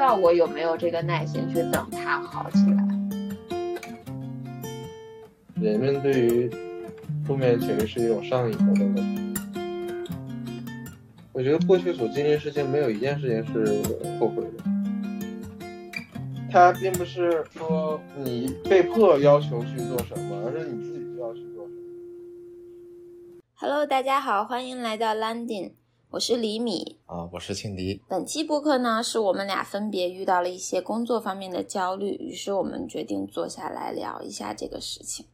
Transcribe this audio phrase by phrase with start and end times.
[0.00, 2.82] 道我有没有这个耐心去等它好起来。
[5.60, 6.50] 人们对于
[7.26, 9.04] 负面情绪是一种上瘾的东西。
[11.34, 13.82] 我觉得过去所经历的事情，没有一件事情是
[14.18, 14.64] 后悔的。
[16.50, 21.78] 它并不是说你被迫要求去做什么，而是你自己就要去做什么。
[23.56, 25.72] Hello，大家好，欢迎来到 Landing，
[26.12, 28.02] 我是李米啊，我是庆迪。
[28.08, 35.26] 本期播客呢，是我们俩分别遇到了一些工作方面的焦虑，于是我们决定坐下来聊一下这个事情。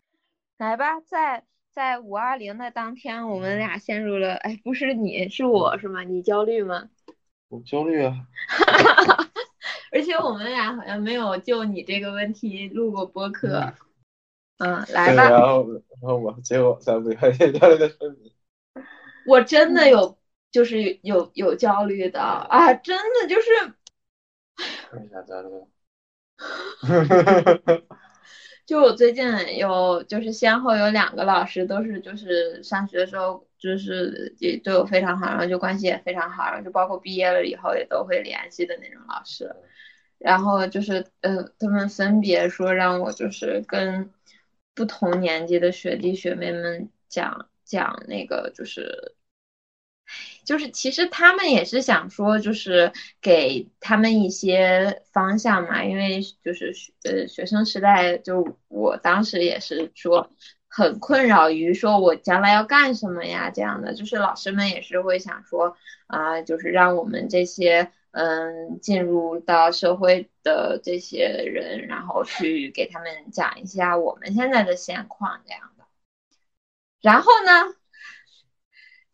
[0.58, 6.02] 来吧，在在五二零的当天，我们俩陷入了，哎，不是你是我是吗？
[6.02, 6.90] 你焦虑吗？
[7.48, 8.14] 我焦虑啊。
[9.92, 13.72] 而且我们俩好像没有就你这个问题录过播客。
[14.58, 15.30] 嗯，来吧。
[15.30, 18.30] 然后，然后我结果在不了解焦虑的声明。
[19.26, 20.16] 我真的有，
[20.56, 23.50] 就是有有焦虑的啊，真的就是。
[28.64, 39.54] 就我最近有，就是先后有两个老师都是，就是上学的时候就是也对我非常好，然后就关系也非常好，然后就包括毕业了以后也都会联系的那种老师。
[40.16, 44.10] 然后就是呃，他们分别说让我就是跟
[44.74, 49.15] 不同年级的学弟学妹们讲讲那个就是。
[50.44, 56.72] 就是其实他们也是想说，就是给他们一些方向嘛，因为就是
[57.04, 60.30] 呃学生时代，就我当时也是说
[60.68, 65.76] 很困扰于说我将来要干什么呀这样的，就是老师们也是会想说
[66.06, 75.84] 啊，就是让我们这些嗯进入到社会的这些人，然后去给他们讲一下我们现在的现况这样的，
[77.02, 77.74] 然后呢？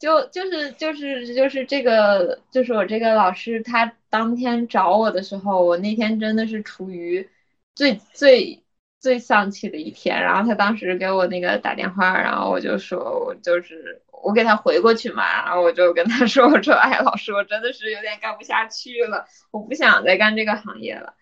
[0.02, 7.30] 就就是就是就是这个，就是我这个老师，他当天找我的时候，我那天真的是处于
[7.76, 8.64] 最最
[8.98, 10.20] 最丧气的一天。
[10.20, 21.14] 然后他当时给我那个打电话，然后我就说，我就是我给他回过去嘛，然后我就跟他 说，我说，哎，老师，我真的是有点干不下去了，我不想再干这个行业了，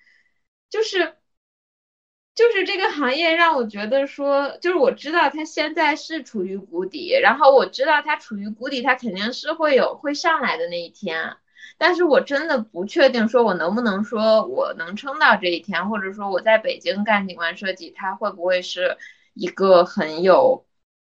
[0.70, 1.19] 就是。
[2.40, 11.36] 就是这个行业让我觉得说，就是我知道它现在是处于谷底，然后我知道它处于谷底，它肯定是会有会上来的那一天，
[11.76, 18.96] 但是我真的不确定说我能不能说我能撑到这一天，或者说我在北京干景观设计，它会不会是
[19.34, 20.64] 一个很有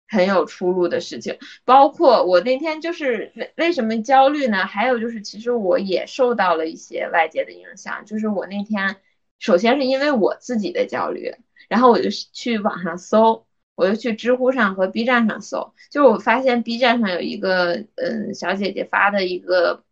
[0.07, 1.39] 很有出路的事情？
[1.65, 4.67] 包括我那天就是为为什么焦虑呢？
[4.67, 8.97] 还有就是其实我也受到了一些外界的影响，就是我那天。
[9.45, 11.31] 首先是因为我自己的焦虑，
[11.69, 19.85] 然后我就去网上搜，我就去知乎上和 B 站上搜，就我发现 B 站上有一个嗯小姐姐发的一个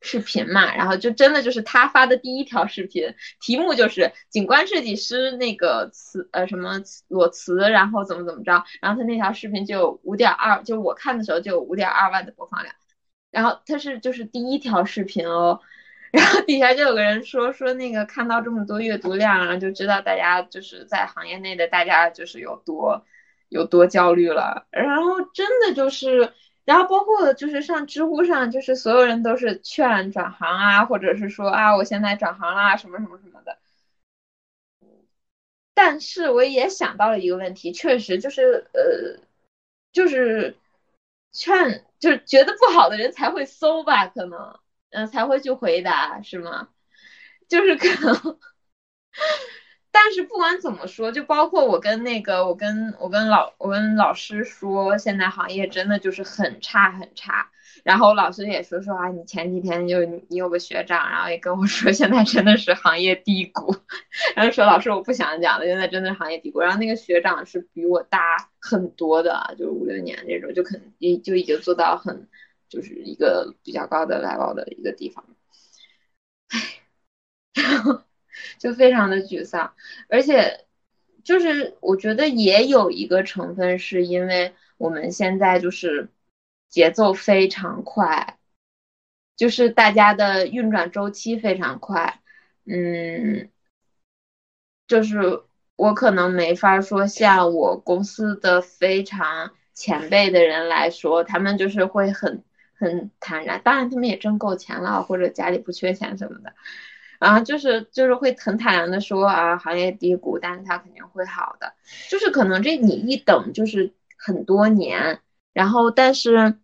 [0.00, 12.74] 视频嘛，然后就真的就是她发的第一条视频，题目就是景观设计师那个词呃什么裸辞，然后怎么怎么着，然后她那条视频就有五点二，就我看的时候就有五点二万的播放量，
[13.30, 15.60] 然后她是就是第一条视频哦。
[16.12, 23.04] 然后底下就有个人说说那个看到这么多阅读量，然后就知道大家就是在行业内的大家就是有多
[23.48, 24.66] 有多焦虑了。
[24.70, 26.32] 然后真的就是，
[26.64, 33.58] 然后包括就是上知乎上，就是所有人都是劝转行啊，或者是说啊我现在转行啦什么什么什么的。
[35.74, 39.18] 但是我也想到了一个问题，确实就是呃，
[39.92, 40.56] 就是
[41.32, 44.58] 劝就是觉得不好的人才会搜吧，可能。
[44.92, 46.68] 嗯，才会去回答是吗？
[47.48, 48.38] 就是可能，
[49.90, 57.50] 但是不管怎么说，就包括我跟那个，我跟我跟老我跟老师说，现在行业真的就是很差很差。
[57.84, 63.74] 然后老师也说说啊，你前几天就你有个学长，然后也跟我说，现在真的是行业低谷。
[64.34, 66.60] 然后说老师我不想讲了，现在真的是行业低谷。
[66.60, 72.28] 然后那个学长是比我大很多的，就是五六年这种，就肯定就已经做到很。
[72.72, 75.22] 就是一个比较高的 level 的一个地方，
[76.48, 76.80] 唉，
[78.58, 79.74] 就非常的沮丧，
[80.08, 80.64] 而且
[81.22, 86.08] 就是我觉得也有一个成分是因为我们现在就是
[86.70, 88.38] 节奏非常快，
[89.36, 92.22] 就是大家的运转周期非常快，
[92.64, 93.50] 嗯，
[94.86, 95.42] 就是
[95.76, 102.42] 我可能没法说像我公司的非常前辈的人来说，他们就是会很。
[102.82, 106.52] 很坦然，当然他们也挣够钱了，或者家里不缺钱什么的，
[107.20, 111.72] 然后就是就是会很坦然的说啊，行业低谷，但是他肯定会好的，
[112.10, 115.20] 就是可能这你一等就是很多年，
[115.52, 116.58] 然后但是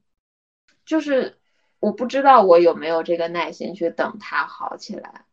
[0.84, 1.36] 就是
[1.80, 5.24] 我不知道我有没有这个耐心去等它好起来，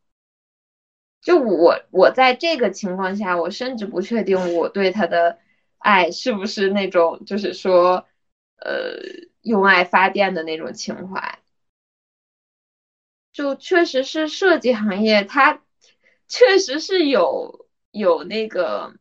[1.21, 5.39] 就我我在这个情况下，我甚至不确定我对他的
[5.79, 8.05] 爱是不是那种就是说，
[8.57, 8.95] 呃，
[9.41, 11.39] 用爱发电的那种情怀。
[13.31, 15.61] 就确实是设计行业，它
[16.27, 18.95] 确实是有有那个，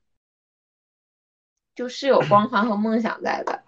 [1.75, 3.63] 就是有光环和梦想在的。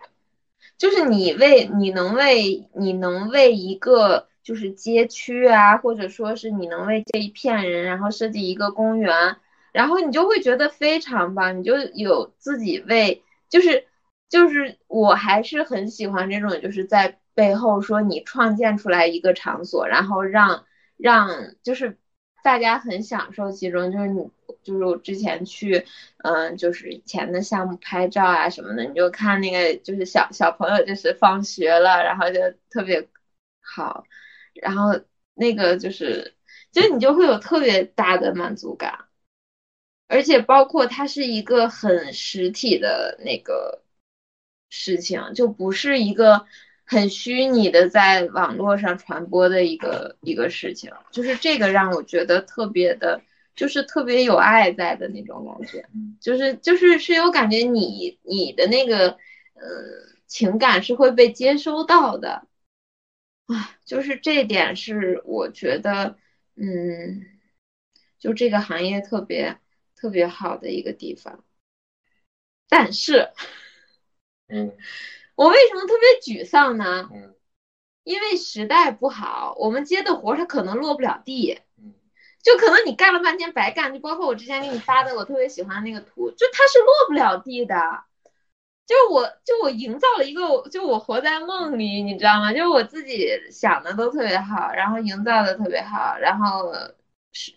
[0.77, 9.37] 就是你为你能为你能为一个就是街区啊，或者说是你能为这一片人，然后设计一个公园，
[9.73, 13.87] 然后你就会觉得非常棒，你就有自己为就是
[14.29, 21.99] 就是我还是很喜欢这种就是在背后说你创建出来一个场所，然后让让就是
[22.43, 24.31] 大家很享受其中，就是你。
[24.63, 25.87] 就是我之前去，
[26.25, 33.09] 嗯，就是以前的项目拍照啊什么的，你就看那个，就是小小朋友就是放学了，然后就特别
[33.61, 34.05] 好，
[34.55, 35.01] 然后
[35.35, 36.35] 那个就是，
[36.73, 39.05] 就你就会有特别大的满足感，
[40.09, 43.85] 而且包括它是一个很实体的那个
[44.77, 46.47] 事情，就不是一个
[46.85, 53.23] 很虚拟的在网络上传播的一个一个事情，就是这个让我觉得特别的。
[53.57, 55.89] 就是特别有爱在的那种感觉，
[56.21, 59.17] 就是就是是有感觉你你的那个呃
[60.27, 62.47] 情感是会被接收到的，
[63.47, 66.19] 啊，就是这点是我觉得
[66.57, 67.25] 嗯，
[68.19, 69.57] 就这个行业特别
[69.95, 71.43] 特别好的一个地方，
[72.69, 73.31] 但是，
[74.49, 74.77] 嗯，
[75.35, 77.09] 我为什么特别沮丧呢？
[77.13, 77.35] 嗯，
[78.05, 81.61] 因为时代不好，我们接的活它可能落不了地。
[82.43, 88.05] 就可能你干了半天白干，就包括我之前给你发的我特别喜欢那个图，就它是落不了地的。
[88.87, 92.53] 就我就我营造了一个，就我活在梦里，你知道吗？
[92.53, 96.73] 就我自己想的都特别好，然后营造的特别好，然后
[97.33, 97.53] 是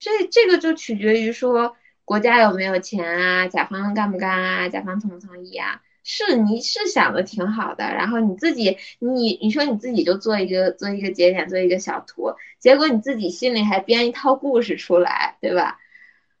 [0.00, 5.80] 这这个就取决于说国家有没有钱啊，甲方干不干啊，甲方同不同意啊。
[6.04, 15.78] 是你是想的挺好的，然后你自己你你说你自己就做一个做一个节点做一个小图，结果你自己心里还编一套故事出来，对吧？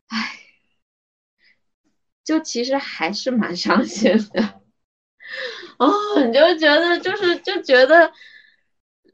[0.08, 0.38] 唉，
[2.24, 4.60] 就其实还是蛮伤心的。
[5.78, 5.90] 哦，
[6.26, 8.12] 你就觉得就是就觉得，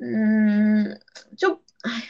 [0.00, 0.98] 嗯，
[1.36, 2.00] 就哎呀，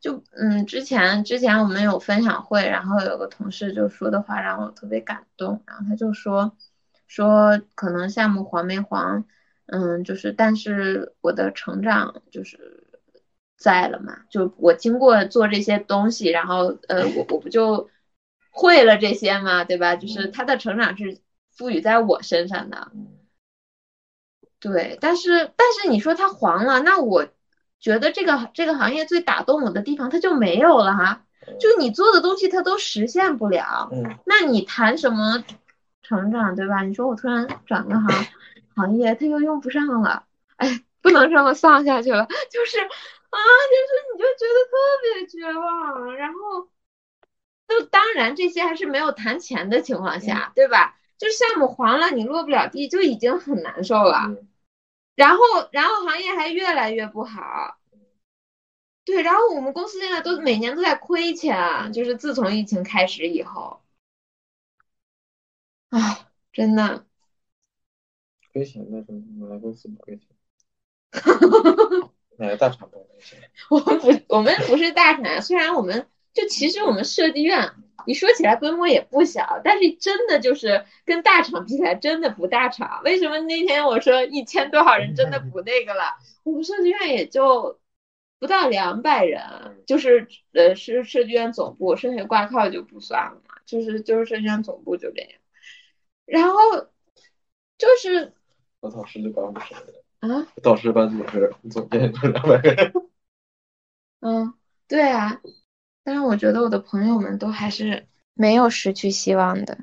[0.00, 6.56] 就嗯，之前之前我们有分享会，然后有个同事就说的话让我特别感动，然后他就说。
[7.10, 9.24] 说可能项目黄没黄，
[9.66, 12.86] 嗯，就是，但是我的成长就是
[13.56, 17.90] 在了嘛，就我经过做这些东西，然后呃，我我不就
[18.52, 19.96] 会了这些嘛，对吧？
[19.96, 21.18] 就是他的成长是
[21.50, 22.92] 赋予在我身上的，
[24.60, 24.96] 对。
[25.00, 27.26] 但是但是你说他黄了，那我
[27.80, 31.24] 觉得这个这个行业最打动我的地方，它就没有了哈，
[31.58, 33.90] 就你做的东西它都实现不了，
[34.24, 35.42] 那你谈什么？
[36.10, 36.82] 成长对吧？
[36.82, 38.26] 你说我突然转个行
[38.74, 40.26] 行业，他又用不上了，
[40.56, 42.26] 哎，不能这么丧下去了。
[42.50, 43.38] 就是啊，
[43.70, 46.16] 就是你就觉得特别绝望。
[46.16, 46.68] 然后，
[47.68, 50.96] 就当然这些还是没有谈钱的情况下，对吧？
[51.16, 54.34] 就项目黄了，你落不了地就已经很难受了。
[55.14, 55.38] 然后，
[55.70, 57.76] 然后行业还越来越不好。
[59.04, 63.80] 对，然后我们公司现在都每年都在亏钱，就是自从疫情开始以后。
[65.90, 67.04] 啊，真的，
[68.52, 70.26] 亏钱那什么，我们公司不亏钱。
[72.38, 73.38] 哪个大厂不亏钱？
[73.68, 75.42] 我们不，我们不是大厂。
[75.42, 77.72] 虽然我们就其实我们设计院，
[78.06, 83.02] 你说起来规模也不小，但是真的就是跟大厂比起来，真的不大厂。
[83.04, 86.18] 为什么那天我说一千多少人真的不那个了？
[86.44, 87.80] 我们设计院也就
[88.38, 93.56] 不到两百人，就是呃是设计院总部，剩下挂靠就不算了嘛。
[93.66, 95.39] 就是就是设计院总部就这样。
[96.26, 96.56] 然后
[97.78, 98.32] 就是
[98.80, 102.92] 我导师就班不少人啊，导师班主任总监就两百个人。
[104.20, 104.54] 嗯，
[104.86, 105.40] 对啊，
[106.04, 109.78] 但是我觉得我的朋友们都还是没有失去希望的。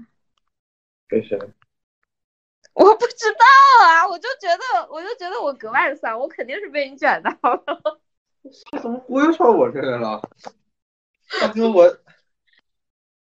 [1.11, 1.37] 为谁？
[2.73, 7.99] 我不知道啊，我就觉得，我就觉得我格外的丧，我肯定是被你卷到了。
[8.81, 10.21] 怎么忽悠上我这来了？
[11.41, 11.97] 大哥，我。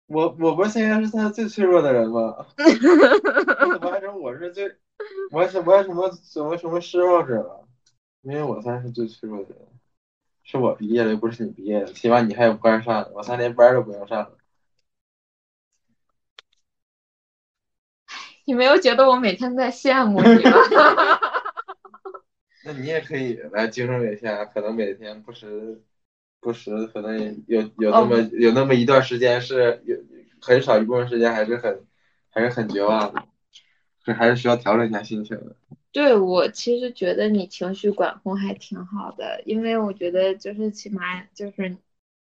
[0.07, 2.45] 我我不是现在是他最脆弱的人吗？
[2.57, 4.75] 怎么还成我是最，
[5.31, 7.67] 我还我还什么什么什么失望者了？
[8.21, 9.67] 因为我算是最脆弱的人，
[10.43, 14.37] 是我毕业了，又不是你毕业的，起码你还有班上，我三连班都不用上了。
[18.45, 20.51] 你没有觉得我每天在羡慕你吗？
[22.63, 25.81] 那你也可以来精神一下，可能每天不时
[26.45, 29.97] 不时可能有有那么有那么一段时间是有
[30.39, 31.83] 很少一部分时间还是很
[32.29, 33.23] 还是很绝望的，
[34.03, 35.55] 这还是需要调整一下心情的。
[35.91, 41.77] 对我其实觉得你情绪管控还挺好的，因为我觉得就是起码就是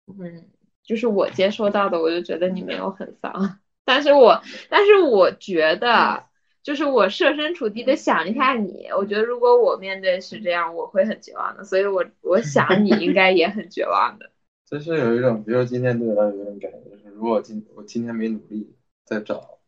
[0.07, 0.47] 嗯，
[0.83, 6.26] 就是我接收到的，我就觉得你没有很丧， 但是我但是我觉得。
[6.67, 14.29] 就是我设身处地的想一下你，我觉得如果我面对是这样，我会很绝望的，所以我我想你应该也很绝望的。
[14.69, 19.59] 就是有一种，比如说今天对我有一种感觉，就是如果今我今天没努力在找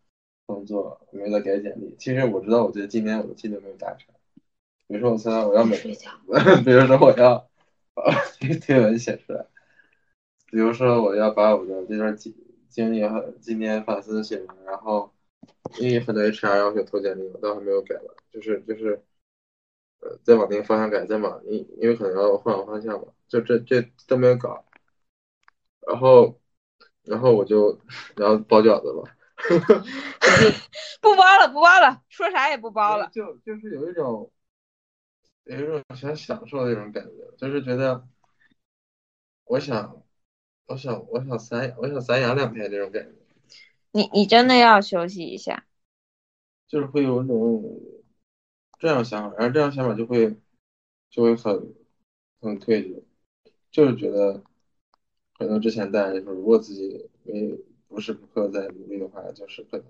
[0.46, 4.14] 工作，没有在改简历，其实我知道，我觉得今天我的进度没有达成。
[4.90, 5.94] 比如说我现在我要每， 比
[6.74, 7.48] 如说我要
[7.94, 8.14] 把
[8.68, 9.46] 推文写出来，
[10.52, 12.36] 比如说我要把我的这段经
[12.68, 15.14] 经历和今天反思写完，然后。
[15.78, 19.02] 因为很多 HR 要求投简历，我倒还没有改完，就是就是，
[20.00, 24.66] 呃，再往那个方向改，再往因因为可能要换个方向嘛，就这这都没有搞，
[25.88, 26.40] 然后
[27.04, 27.80] 然后我就
[28.16, 29.04] 然后包饺子了，
[31.02, 34.32] 不包了不包了，说啥也不包了，就就是有一种
[35.46, 38.08] 有一种想享受的那种感觉，就是觉得
[39.46, 40.04] 我想
[40.68, 43.19] 我想我想散我想散养两天这种感觉。
[43.92, 45.66] 你你真的要休息一下，
[46.68, 47.82] 就是会有那种
[48.80, 50.38] 这样想法，然后这样想法就会
[51.10, 51.74] 就会很
[52.40, 53.04] 很退疚，
[53.72, 54.44] 就是觉得
[55.38, 59.86] 可能之前带的时候，如果自己没不是不刻在努力的话，就是可能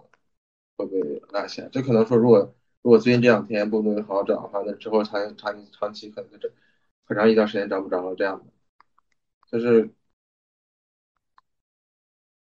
[0.77, 0.99] 会被
[1.31, 1.67] 落下。
[1.67, 6.49] 就可能说，如果如果最近这两天不努力好好找的话，那之后长长长期可能就
[7.05, 8.45] 很长一段时间找不着了这样的，
[9.51, 9.89] 就是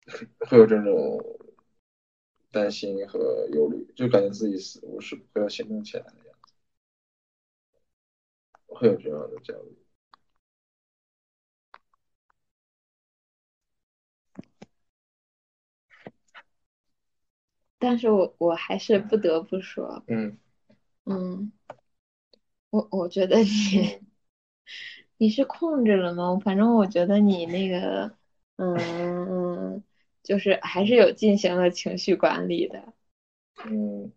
[0.49, 1.36] 会有这种。
[2.57, 6.53] 担心和忧虑，就感觉自己死无时不刻要行动起来的样子，
[8.65, 9.77] 会有这样的焦虑。
[17.79, 20.35] 但是我我还是不得不说，嗯
[21.05, 21.51] 嗯，
[22.71, 23.99] 我我觉得你
[25.17, 26.39] 你是控制了吗？
[26.43, 28.15] 反正我觉得你那个，
[28.57, 29.16] 嗯。
[30.27, 32.93] 就是还是有进行了情绪管理的，
[33.63, 34.11] 嗯，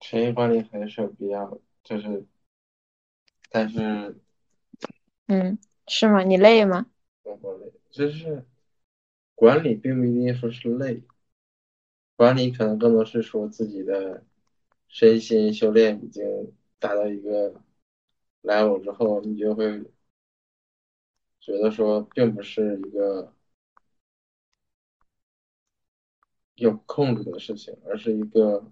[0.00, 2.24] 情绪管理还是有必要的，就是，
[3.50, 4.18] 但是，
[5.26, 6.22] 嗯，是吗？
[6.22, 6.86] 你累吗？
[7.24, 8.46] 我不累，就是
[9.34, 11.02] 管理并不一定说是累，
[12.16, 14.24] 管理可能更多是说自己的
[14.88, 16.24] 身心修炼已经
[16.78, 17.54] 达到一个
[18.42, 19.78] level 之后，你就会
[21.38, 23.34] 觉得说并不是一个。
[26.60, 28.70] 有控制的事情，而是一个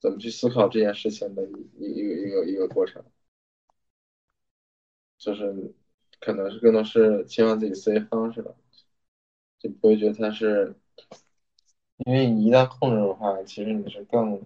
[0.00, 3.04] 怎么去思考这件事情的一一一个一个一个过程，
[5.16, 5.72] 就是
[6.18, 8.52] 可能是更多是切换自己思维方式吧，
[9.60, 10.74] 就不会觉得它是，
[11.98, 14.42] 因为你一旦控制的话，其实你是更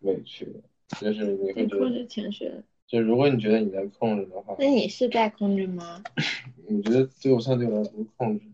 [0.00, 0.60] 委屈的，
[1.00, 2.52] 就是你会觉得控制情绪，
[2.86, 6.04] 就如果你觉得你在控制的话，那你是在控制吗？
[6.68, 8.46] 你觉得对我相对来说不是控制，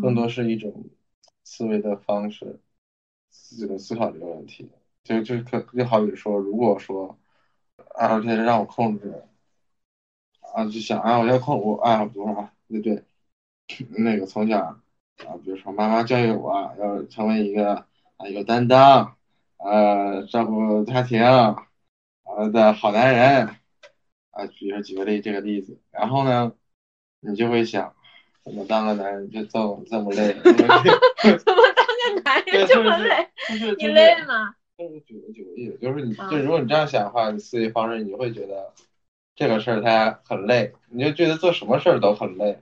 [0.00, 0.84] 更多是一种。
[1.44, 2.60] 思维的方式，
[3.58, 4.70] 怎么思考这个问题？
[5.04, 7.18] 就就可就好比说，如果说
[7.94, 9.24] 啊，这让我控制
[10.54, 13.04] 啊，就想啊，我要控我啊，比如说啊，对对，
[13.98, 14.80] 那个从小啊，
[15.44, 19.16] 比如说妈妈教育我要成为一个啊有担当，
[19.56, 21.56] 呃，照顾家庭啊
[22.52, 23.48] 的好男人
[24.30, 26.52] 啊，比如说举个例这个例子，然后呢，
[27.20, 27.94] 你就会想。
[28.44, 30.32] 怎么当个男人就这么这么累？
[30.42, 33.28] 怎么当个男人这么累？
[33.78, 34.54] 你累吗？
[34.76, 38.72] 就是举个举个例子，就是你，就如果你这样想的话，你思维方式，你就会觉得
[39.36, 42.58] 这个事儿它很累，你就觉得做什么事儿都很累，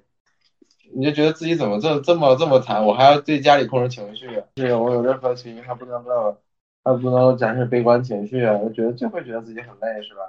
[0.93, 6.37] 你就觉得自己怎么这这么这么惨，我还要对家里控制情绪，是我有任何情绪还不能够，
[6.85, 8.55] 还不能展示悲观情绪啊？
[8.55, 10.21] 我觉得就会觉得自己很累，是吧？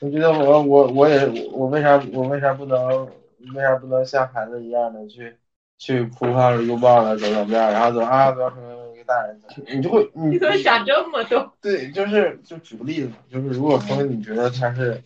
[0.00, 3.08] 我觉得我我我也我为啥我为啥不能？
[3.54, 5.36] 为啥不能像孩子一样的去
[5.78, 9.40] 去哭哈了、拥抱了、怎么怎么样，然后怎么啊，怎么成为一个大人？
[9.66, 11.52] 你就会，你怎么想这么多？
[11.62, 15.02] 对，就是就举个例子，就是如果说你觉得他是，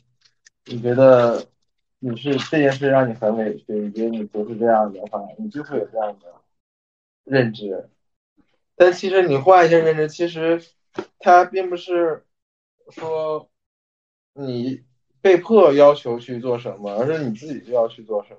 [0.65, 1.47] 你觉得
[1.99, 6.27] 你是这件事让你很委屈，你觉得你不是这样的话，你就会有这样的
[7.25, 7.89] 认知。
[8.75, 10.63] 但其实你换一下认知，其实
[11.19, 12.25] 他并不是
[12.91, 13.49] 说
[14.33, 14.83] 你。
[15.23, 18.39] 被迫要求去做什么，而是你自己就要去做什么。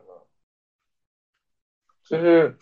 [2.04, 2.58] 就是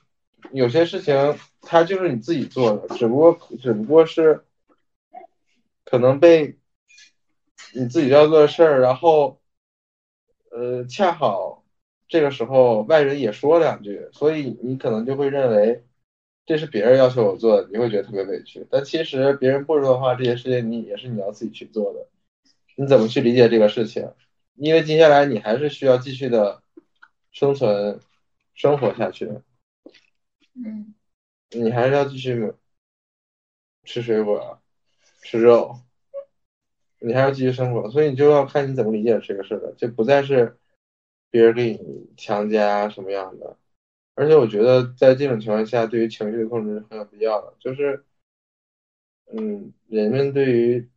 [0.52, 1.16] 有些事情，
[1.62, 4.46] 它就是你自己做的，只不过只不过是
[5.84, 6.60] 可能被
[7.74, 9.42] 你自己要做的事儿，然后
[10.52, 11.64] 呃，恰好
[12.08, 15.84] 这个时候外人也说两句，所以你可能就会认为
[16.46, 18.68] 这是别人要求我做的，你会觉得特别委屈。
[18.70, 22.08] 但其实别人不说的话，这些事情你也是你要自己去做的。
[22.82, 24.12] 你怎么去理解这个事情？
[24.56, 26.64] 因为接下来你还是需要继续的
[27.32, 28.00] 生存、
[28.56, 29.32] 生活下去。
[30.56, 30.96] 嗯
[31.52, 32.54] 你还是要继续
[33.84, 34.60] 吃水果、
[35.22, 35.80] 吃肉，
[37.00, 40.58] 你还要继续生活，所以你就要看你怎么理解这个事了，就不再是
[41.30, 43.58] 别人给你强加什么样的。
[44.16, 47.54] 而且我觉得在这种情况下，对于情绪的控制是很有必要的。
[47.60, 48.04] 就是，
[49.32, 50.90] 嗯，人们对于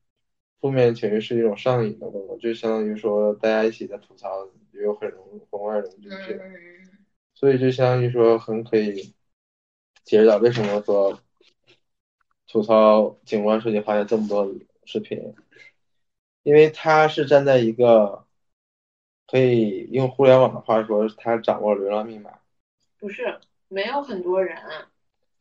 [0.65, 6.41] 负面情绪是一种上瘾的东西，就相当于说大家一起在吐槽，有很容很快融进去，
[7.35, 9.15] 所以就相当于说很可以。
[10.05, 11.19] 解释到为什么说
[12.47, 14.51] 吐槽景观设计行业这么多
[14.87, 15.35] 视频，
[16.45, 18.27] 因为他是站在一个
[19.27, 22.39] 可以用互联网的话说，他掌握流量密码。
[22.99, 24.57] 不是，没有很多人，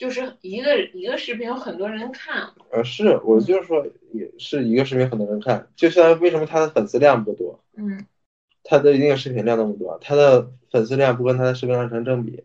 [0.03, 2.51] 就是一个一个视频有很多人看。
[2.71, 7.63] 呃，是，我就是说，也是一个视频很多人看，就像为什么他的粉丝量不多？
[7.77, 8.05] 嗯。
[8.65, 12.43] 他的一个视频量那么多，他的粉丝量不跟他的视频量成正比。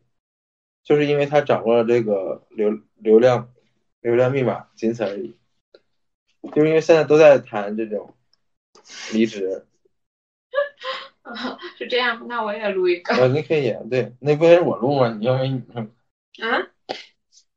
[0.84, 3.52] 就是因为他掌握了这个流流量
[4.02, 5.34] 流量密码，仅此而已。
[6.54, 8.14] 就是因为现在都在谈这种
[9.12, 9.66] 离职，
[11.76, 13.16] 是这样，那我也录一个。
[13.16, 15.12] 呃，你可以，对，那不也是我录吗？
[15.18, 15.60] 你认为你
[16.40, 16.68] 啊？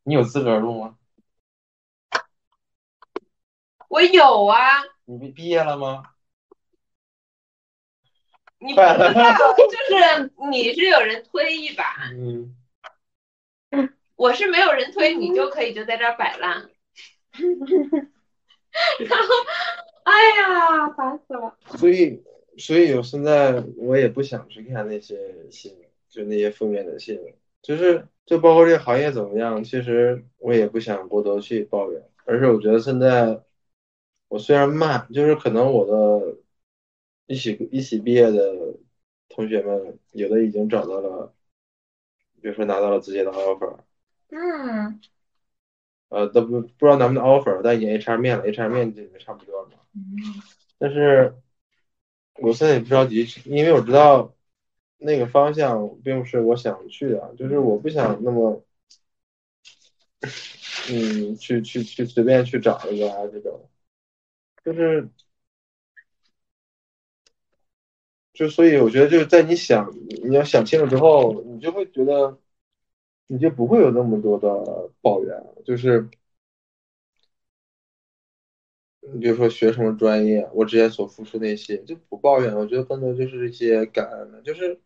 [0.03, 0.97] 你有资格录吗？
[3.89, 4.57] 我有啊。
[5.05, 6.03] 你毕毕业了吗？
[8.59, 8.93] 你不知道，
[9.55, 11.83] 就是你是有人推一把。
[12.13, 12.55] 嗯。
[14.15, 16.69] 我是没有人推你就可以就在这儿摆烂，
[18.99, 19.25] 然后，
[20.03, 21.57] 哎呀，烦死了。
[21.79, 22.23] 所以，
[22.55, 25.17] 所以我现在我也不想去看那些
[25.49, 27.33] 新闻，就那些负面的新闻，
[27.63, 32.01] 就是就包括这个行业怎么样，其实我也不想过多去抱怨。
[32.23, 33.41] 而是我觉得现在，
[34.29, 36.37] 我虽然慢，就是可能我的
[37.25, 38.77] 一起一起毕业的
[39.27, 41.33] 同学们，有的已经找到了，
[42.41, 43.79] 比如说拿到了自己的 offer。
[44.29, 45.01] 嗯，
[46.07, 49.69] 呃，都不不知道咱们的 offer，但已经 HR 面了，HR 面就差不多了。
[49.93, 50.01] 嗯，
[50.79, 51.35] 但是
[52.35, 54.33] 我现在也不着急，因为我知道
[55.01, 58.63] 那个方向并不是我想去的，就是我不想那么，
[60.89, 63.69] 嗯，去去去随便去找一个啊这种，
[64.63, 65.09] 就是，
[68.33, 72.37] 就所以我觉得就是在你想你要想清楚之后，你就会觉得。
[73.33, 76.09] 你就不会有那么多的抱怨，就是，
[79.13, 84.81] 你比如说学什么专业，我之前所付出那些就不抱怨，我觉得更多就是一些感恩的，就是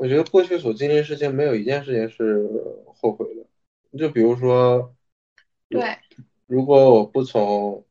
[0.00, 2.48] 我觉得过去所经历的事情没有一件事情是
[2.96, 4.96] 后悔的，就比如说，
[5.68, 5.98] 对，
[6.46, 7.84] 如果我不从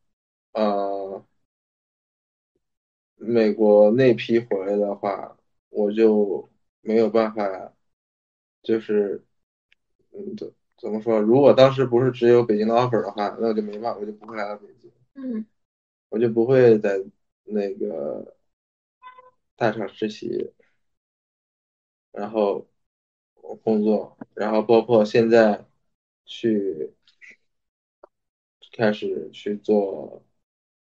[0.54, 1.24] 呃
[3.16, 5.38] 美国那批回来的话，
[5.70, 6.50] 我就
[6.82, 7.74] 没有办法，
[8.64, 9.24] 就是。
[10.12, 11.20] 嗯，怎怎么说？
[11.22, 14.92] 如果当时不是只有北京的 offer 的话，那我就没办法，我就不会来到北京。
[15.14, 15.46] 嗯，
[16.10, 17.00] 我就不会在
[17.44, 18.36] 那个
[19.56, 20.52] 大厂实习，
[22.12, 22.68] 然后
[23.64, 25.66] 工作，然后包括现在
[26.26, 26.94] 去
[28.72, 30.24] 开始去做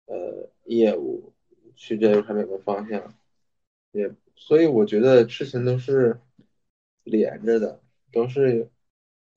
[0.06, 1.34] 呃业务，
[1.76, 3.14] 去这个产品的方向，
[3.92, 6.20] 也所以我觉得事情都是
[7.04, 8.70] 连着的，都是。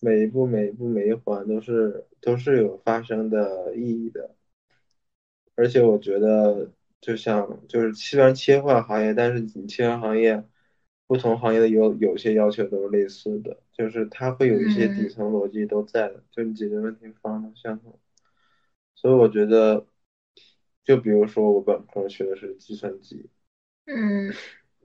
[0.01, 4.31] 每一步、每一步、每一环都是都是有发生的意义的，
[5.57, 10.45] 而且我觉得，就像就是虽然切换行业，但是你切换行业，
[11.09, 17.99] 不同行业的有有些要求都是类似的，就是它会有一些底层逻辑都在的，就你解决问题方向相同。
[18.95, 19.85] 所以我觉得，
[20.85, 23.29] 就比如说我本科学的是计算机，
[23.87, 24.33] 嗯，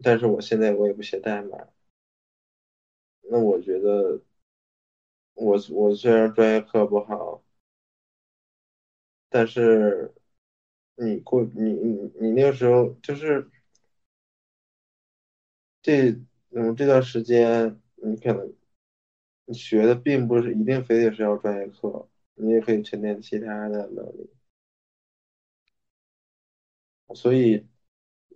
[0.02, 1.68] 但是我现在我也不写代码，
[3.30, 4.22] 那我觉得。
[5.36, 7.44] 我我虽然专业课不好，
[9.30, 10.14] 但是
[10.96, 13.50] 你过你你你那个时候就是
[15.84, 16.12] 这
[16.52, 18.52] 嗯这段时间你可能
[19.46, 24.30] 你学的并不是一定非得是要专业课，你也可以沉淀其他的能力，
[27.16, 27.66] 所以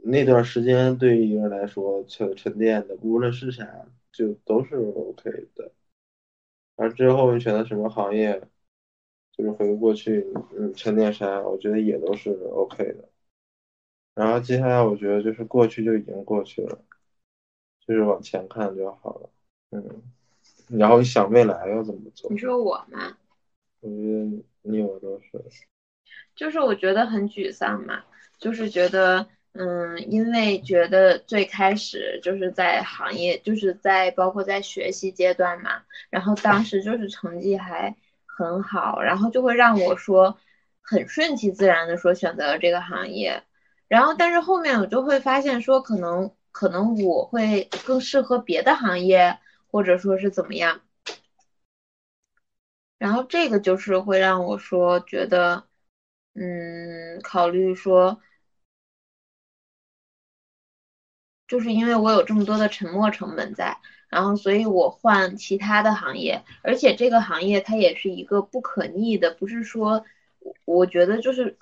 [0.04, 3.66] 那段时间对于一个人来说沉沉淀的无论是啥
[4.12, 5.72] 就都是 OK 的。
[6.76, 8.40] 而之后你选择什么行业，
[9.32, 10.26] 就是回过去，
[10.58, 13.10] 嗯，沉淀啥，我觉得也都是 OK 的。
[14.16, 16.84] 然后接下来我觉得就是过去就已经过去了，
[17.88, 19.30] 就是往前看就好了，
[19.72, 20.04] 嗯，
[20.78, 23.18] 然后想未来要怎么做你，说我吗？
[23.80, 25.32] 我觉得你有都是，
[26.36, 28.04] 就是我觉得很沮丧嘛，
[28.38, 37.96] 就是觉得，嗯，因为觉得最开始就是在行业，就是在包括在学习阶段嘛，然后当时就是成绩还
[38.26, 40.38] 很好，然后就会让我说
[40.82, 43.44] 很顺其自然的说选择了这个行业，
[43.88, 49.38] 然后但是后面我就会发现说可能可能我会更适合别的行业，
[49.70, 50.82] 或者说是怎么样。
[52.98, 55.66] 然后这个就是会让我说觉得，
[56.34, 58.20] 嗯，考虑说，
[61.48, 63.78] 就是因为我有这么多的沉没成本在，
[64.10, 70.04] 然后所以我换其他的行业，而且这个行业它也是一个不可逆的，不是说，
[70.66, 71.56] 我觉得就是，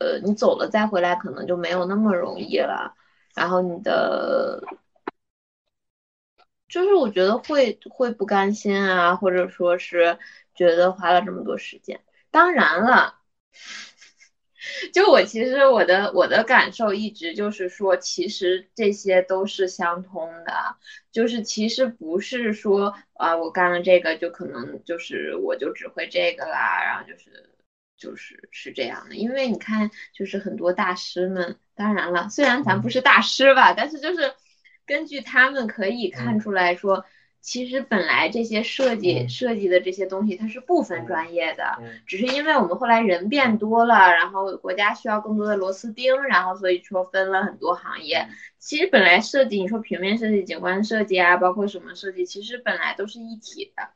[0.00, 2.94] 呃，你走了再回来可能就没有那么容易了，
[3.34, 4.62] 然后你的。
[6.68, 10.18] 就是我觉得会会不甘心啊，或者说是
[10.54, 12.00] 觉得花了这么多时间。
[12.30, 13.14] 当然了，
[14.92, 20.76] 就我其实我的我的感受一直就是说，其实这些都是相通的，
[21.12, 27.53] 就是其实不是说啊，我干了这个就可能就是我就只会这个啦，然后就是
[28.04, 29.14] 就是是这样的。
[29.16, 34.32] 因为你看，就是很多大师们，当然了，虽然咱不是大师吧，但是就是。
[34.86, 37.06] 根据他们可以看出来说，
[37.40, 48.28] 其实本来这些设计、嗯设计的这些东西它是不分专业的，嗯只是因为我们后来人变多了，然后国家需要更多的螺丝钉，然后所以说分了很多行业。
[48.58, 53.88] 其实本来设计，你说平面设计、景观设计啊，包括什么设计，其实本来都是一体的。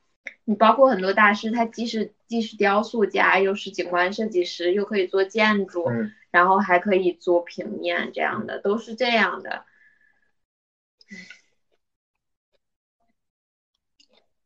[0.45, 6.13] 你包括很多大师，他既是既是雕塑家，又是景观设计师，又可以做建筑，嗯。
[6.31, 9.65] 然后还可以做平面，这样的都是这样的。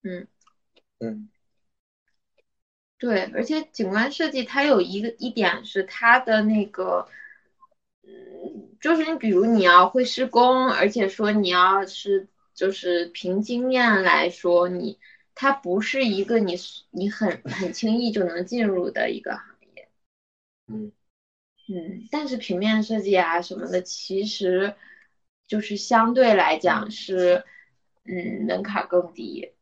[0.05, 0.29] 嗯，
[1.01, 1.29] 嗯。
[2.99, 7.09] 对，而且景观设计它有一个一点是它的那个，
[8.05, 15.01] 嗯，就是你比如你要会施工，而且说你要是就是凭经验来说，你
[15.35, 16.57] 它不是一个你
[16.90, 19.88] 你很很轻易就能进入的一个行业。
[20.66, 20.92] 嗯
[21.68, 24.75] 嗯，但是平面设计啊什么的，其实
[25.47, 27.45] 就是相对来讲是，
[28.05, 29.53] 嗯，门槛更低。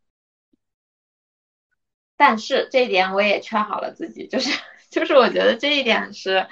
[2.16, 4.50] 但是这一点我也劝好了自己，就是
[4.90, 6.48] 就是我觉得这一点是，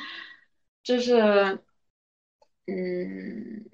[0.83, 1.59] 就是，
[2.66, 3.67] 嗯，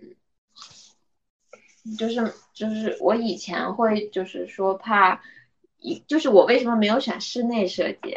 [1.98, 5.20] 就是就是我以前会就是说怕，
[5.78, 8.16] 一就是我为什么没有选室内设计，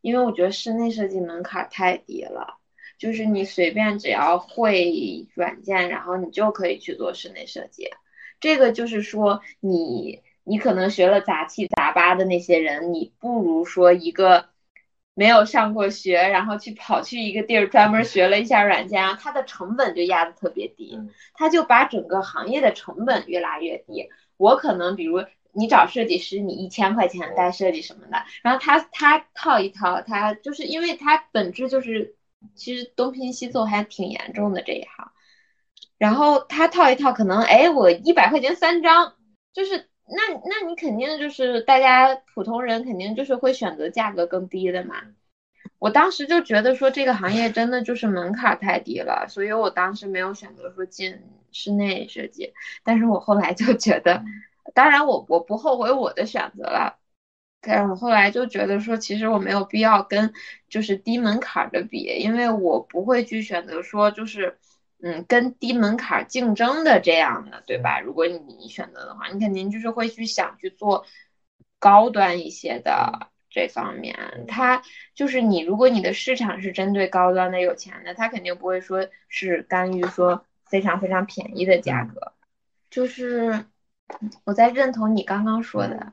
[0.00, 2.58] 因为我觉得室内设计门槛太低了。
[2.96, 7.90] 就是你随便只要会软件，然后你就可以去做室内设计。
[8.40, 14.48] 这个就是说你你可能学了杂七杂八的那些人，你不如说一个
[15.14, 21.10] 没有上过学，然后去跑去一个地儿专门学了一下软件，然后它的成本就压得特别低，嗯。
[21.34, 24.08] 它就把整个行业的成本越拉越低。
[24.36, 32.16] 我可能比如你找设计师，你一千块钱带设计什么的，然后他他套一套，他就是因为他本质就是
[32.56, 35.12] 其实东拼西凑还挺严重的这一行，
[35.96, 39.14] 然后他套一套，可能哎我一百块钱三张，
[39.52, 44.96] 就是那那你肯定就是大家普通人肯定就是会选择价格更低的嘛。
[45.78, 51.20] 我当时就觉得说这个行业真的就是门槛太低了，所以我当时没有选择说进
[51.52, 54.22] 室内设计，但是我后来就觉得，
[54.74, 56.98] 当然我我不后悔我的选择了。
[57.66, 60.34] 但是我后来就觉得说，其实我没有必要跟
[60.68, 64.58] 就是低门槛的比，因为我不会去选择说就是，
[65.02, 68.00] 嗯，跟低门槛竞争的这样的，对吧？
[68.00, 71.06] 如果你你选择的话，你肯定就是会去想去做
[71.78, 74.44] 高端一些的这方面。
[74.48, 74.82] 它
[75.14, 82.32] 就是你，如果你的市场是针对高端的有钱的，他肯定不会说是干预说非常非常便宜的价格。
[82.90, 83.64] 就是
[84.44, 86.12] 我在认同你刚刚说的。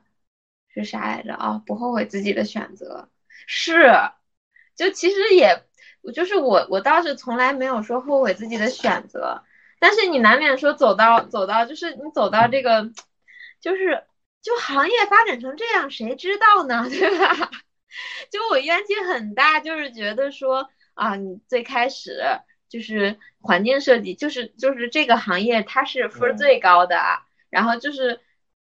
[0.74, 1.62] 是啥来着啊？
[1.66, 3.10] 不后悔自己的选择，
[3.46, 3.92] 是，
[4.74, 5.64] 就其实也，
[6.10, 9.42] 就是我我倒是从来没有说后悔自己的选择，
[9.78, 12.90] 但是你难免说走到走到，就是你走到这个，
[13.60, 14.02] 就是
[14.42, 16.86] 就行业发展成这样，谁知道呢？
[16.90, 17.50] 对吧？
[18.30, 22.22] 就我怨气很大，就是觉得说啊，你最开始
[22.68, 28.18] 就是环境设计，就是就是这个行业它是分最高的，嗯、然后就是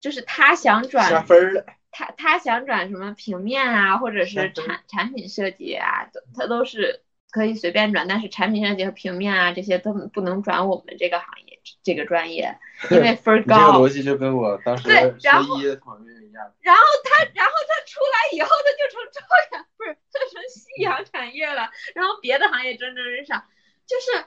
[0.01, 1.67] 就是他想转加分了。
[1.91, 12.59] 他他想转什么平面啊，或者是产产品设计啊，他都是可以随便转，但是产品设计和平面啊这些都不能转我们这个行业这个专业，
[12.91, 13.81] 因为分高 这个高。
[13.81, 16.55] 逻辑就跟我当时对然学医的同学一样。
[16.61, 21.71] 然后他，然后他出来以后，他就成朝阳，不是，他成夕阳产业了。
[21.95, 23.45] 然后别的行业蒸蒸日上，
[23.87, 24.25] 就是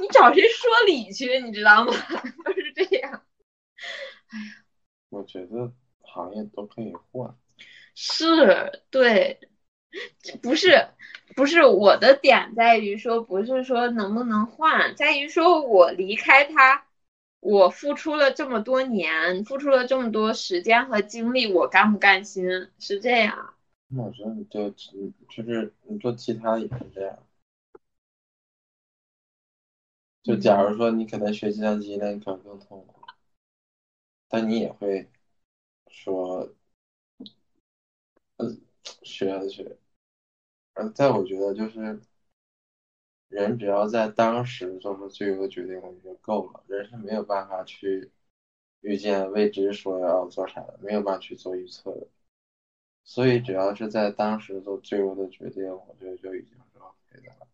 [0.00, 1.92] 你找谁说理去，你知道吗？
[2.46, 3.22] 就是这样。
[4.30, 4.44] 哎呀
[5.10, 5.72] 我觉得
[6.02, 7.34] 行业都可以换。
[7.94, 9.48] 是，对，这
[10.42, 10.88] 不是，
[11.34, 16.86] 不是我的点在于说，不是说能不能换，在于说我离开他，
[17.40, 22.68] 我付出了这么多年，付出了这么多时间和精力，我甘不甘心？
[22.78, 23.54] 是这样。
[23.88, 27.18] 那我觉得你就就是你做其他也是这样。
[30.22, 33.00] 就假如说你可能学计算机，那你可能更痛苦，
[34.28, 35.08] 但你也会
[35.88, 36.52] 说，
[39.00, 39.76] 嗯，学了学。
[40.74, 42.00] 而在我觉得就是，
[43.28, 46.62] 人只要在当时做出最优的决定，我觉得够了。
[46.66, 48.10] 人是没有办法去
[48.80, 52.06] 预见未知说要做啥的，没有办法去做预测的。
[53.04, 57.48] 所以只要是在当时做最优的决定，我觉得就已经是 OK 的了。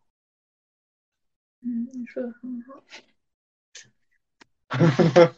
[1.63, 2.85] 嗯，你说的很好，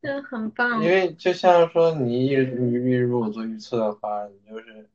[0.00, 0.82] 真的很棒。
[0.84, 4.88] 因为就像说你一你如果做预测的话，你就是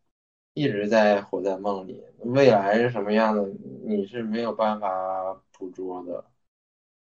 [0.54, 3.44] 一直在活在梦里，未来是什么样的，
[3.86, 6.26] 你是没有办法捕捉的。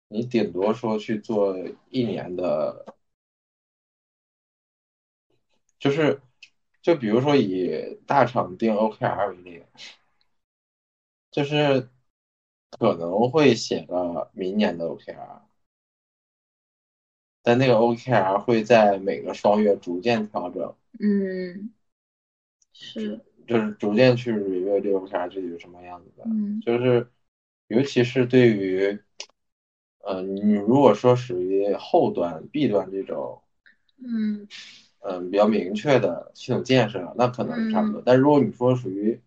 [0.09, 1.57] 你顶多说去做
[1.91, 2.95] 一年的，
[5.79, 6.21] 就是
[6.83, 9.65] 就比如说以大厂定 OKR 为例，
[11.31, 11.89] 就是
[12.79, 15.43] 可能会写个明年的 OKR。
[17.43, 21.73] 但那个 OKR 会在每个双月逐渐调整，嗯，
[22.73, 26.25] 是，就是逐渐去 review 这个 OKR 具体是什么样子的。
[26.25, 27.09] 嗯就是
[27.69, 28.99] 尤其是对于，
[30.01, 33.41] 呃，你如果说属于后端 B 端这种，
[33.99, 34.47] 嗯
[35.01, 38.03] 嗯、比较明确的系统建设，那可能差不嗯多。
[38.05, 39.21] 但如果你说属于，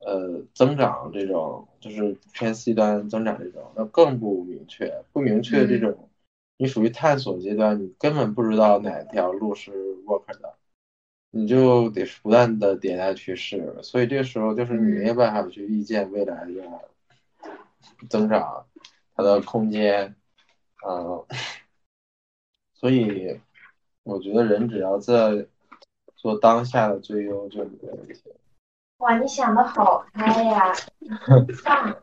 [0.00, 5.02] 呃，增长这种，就是偏 C 端增长这种，那更不明确。
[5.12, 6.10] 不明确这嗯种，
[6.58, 9.72] 你属于探索阶段，你根本不知道哪条路是
[10.06, 10.54] work 的，
[11.34, 13.76] 你就得不断的迭代趋势。
[13.82, 16.62] 所以这个时候就是你没有办法去预见未来的
[18.08, 18.64] 增长，
[19.16, 20.14] 它的空间，
[20.86, 21.24] 嗯、
[22.74, 23.40] 所以
[24.04, 25.46] 我觉得人只要在
[26.14, 28.22] 做当下的最优就没问题。
[28.98, 30.72] 哇，你想的好开呀，
[31.20, 31.96] 很棒。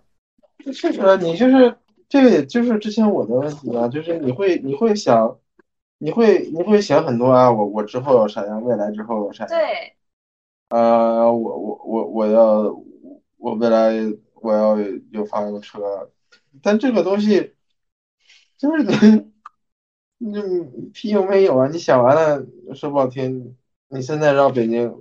[0.66, 1.76] 确实，你就是
[2.10, 5.40] 这个，也就是之前我的问题啊，就是你会你会想，
[6.04, 9.94] 你会你会想很多啊，我我之后要啥样，未来之后要啥样，对，
[10.70, 12.76] 呃，我我我我要
[13.38, 13.92] 我未来
[14.34, 14.80] 我要
[15.12, 16.12] 有房有车，
[16.64, 17.54] 但这个东西
[18.58, 18.84] 就是
[20.18, 21.68] 你你屁用没有啊！
[21.68, 23.56] 你想完了，说不好听，
[23.90, 25.00] 你现在绕北京，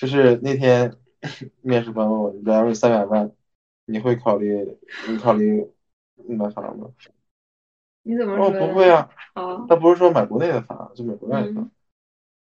[0.00, 0.92] 就是那天
[1.62, 3.30] 面试官问我，假如三百万，
[3.84, 4.76] 你会考虑
[5.08, 5.70] 你考虑
[6.28, 6.88] 买房吗？
[8.06, 8.50] 我你怎么说哦？
[8.68, 11.64] 不会啊，哦，他不是说买国内的房，就买国外的房。
[11.64, 11.70] 嗯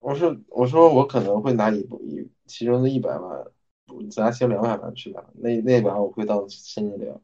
[0.01, 3.45] 我说我说我可能会拿一一其中的一百万，
[4.13, 7.21] 咱其中两百万去拿，那那百万我会当现金流。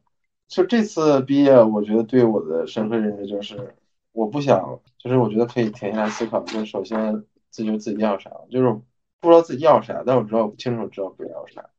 [0.49, 3.73] 就这次毕业，我觉得对我的深刻认知就是，
[4.11, 8.69] 我不想，就是我觉得可以停下来思考，就是首先自己自己要啥，就是
[9.21, 11.69] 不知道自己要啥，但我知道清楚知道不要啥，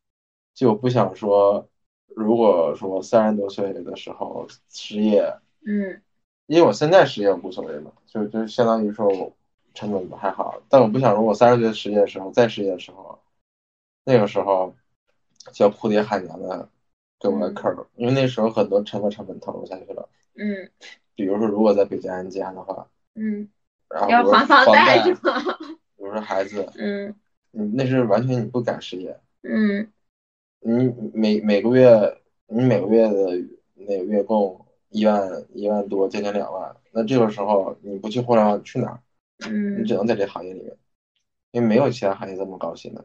[0.55, 1.69] 就我不想说，
[2.07, 6.01] 如果说三十多岁的时候失业，嗯
[6.47, 9.33] 因为我现在失业无所谓嘛，就就相当于说我
[9.75, 13.19] 成本还好，但我不想说我三十岁失业的时候再失业的时候，
[14.05, 14.75] 那个时候
[15.53, 16.69] 就要哭爹喊娘的
[17.19, 20.09] 给我个坑儿，因为那时候很多沉没成本投入下去了。
[20.37, 20.71] 嗯
[21.15, 23.49] 比如说，如果在北京安家的话，嗯，
[23.89, 25.19] 然后比如要还房贷是吗？
[25.97, 27.15] 比如说孩子，嗯
[27.51, 29.91] 你那是完全你不敢失业，嗯
[30.61, 33.43] 你每每个月你每个月的
[33.75, 39.03] 那个月供一万一万多，接近两万，那这个时候你不去互联网去哪儿？
[39.39, 40.77] 你嗯只能在这行业里面，
[41.51, 43.05] 因为没有其他行业这么高薪的，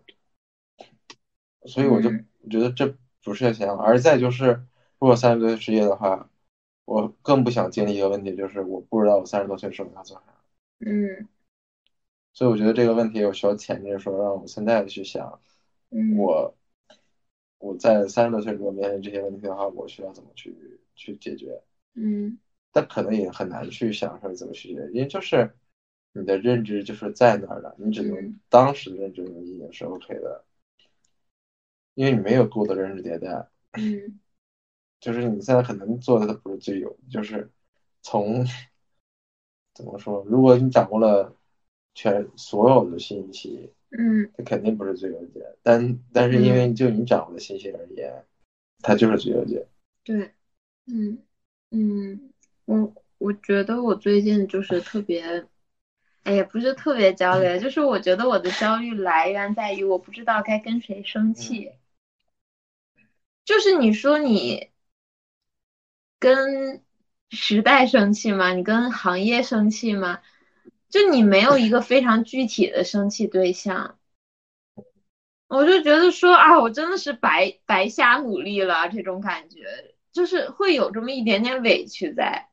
[1.66, 3.84] 所以我就嗯觉得这不是想法。
[3.84, 4.64] 而再就是，
[4.98, 6.30] 如果三十多岁失业的话，
[6.86, 10.24] 我更不想经历一个问题，就是我不知道我三十多岁时候要做啥。
[10.80, 11.28] 嗯
[12.34, 15.42] 所以我觉得这个问题我需要前置说，让我现在去想，
[15.90, 16.56] 嗯，我
[17.60, 21.62] 我在三十多岁如果面临这些问题的话，我需要怎么去去解决？
[21.96, 22.38] 嗯。
[22.74, 25.50] 但可能也很难去想说怎么去解，因为就是
[26.14, 28.40] 你的认知就是在那儿的，你只能嗯。
[28.50, 30.44] 当时的认知已经是 OK 的。
[31.98, 34.20] 因为你没有过的认知迭代，嗯。
[35.02, 37.50] 就是你现在可能做的它不是最有，就是
[38.04, 38.46] 从
[39.76, 41.34] 怎么说，如果你掌握了
[41.94, 44.30] 全所有的信息，嗯。
[44.38, 48.24] 它肯定不是最优解，但但是因为就你掌握的信息而言，
[48.82, 49.66] 它就是最优解。
[50.04, 50.32] 对，
[50.88, 51.18] 嗯
[51.72, 52.32] 嗯，
[52.66, 55.48] 我我觉得我最近就是特别，
[56.24, 61.72] 哎呀，不是特别焦虑，就是我觉得我的焦虑来源在于我不知道该跟谁生气。
[63.46, 64.70] 就是你说你
[66.20, 66.84] 跟
[67.30, 68.54] 时代生气吗？
[68.54, 70.20] 你跟行业生气吗？
[70.90, 73.98] 就你没有一个非常具体的生气对象，
[75.48, 82.48] 我就觉得说啊，我真的是白白瞎努力了，这种感觉就是会有这么一点点委屈在。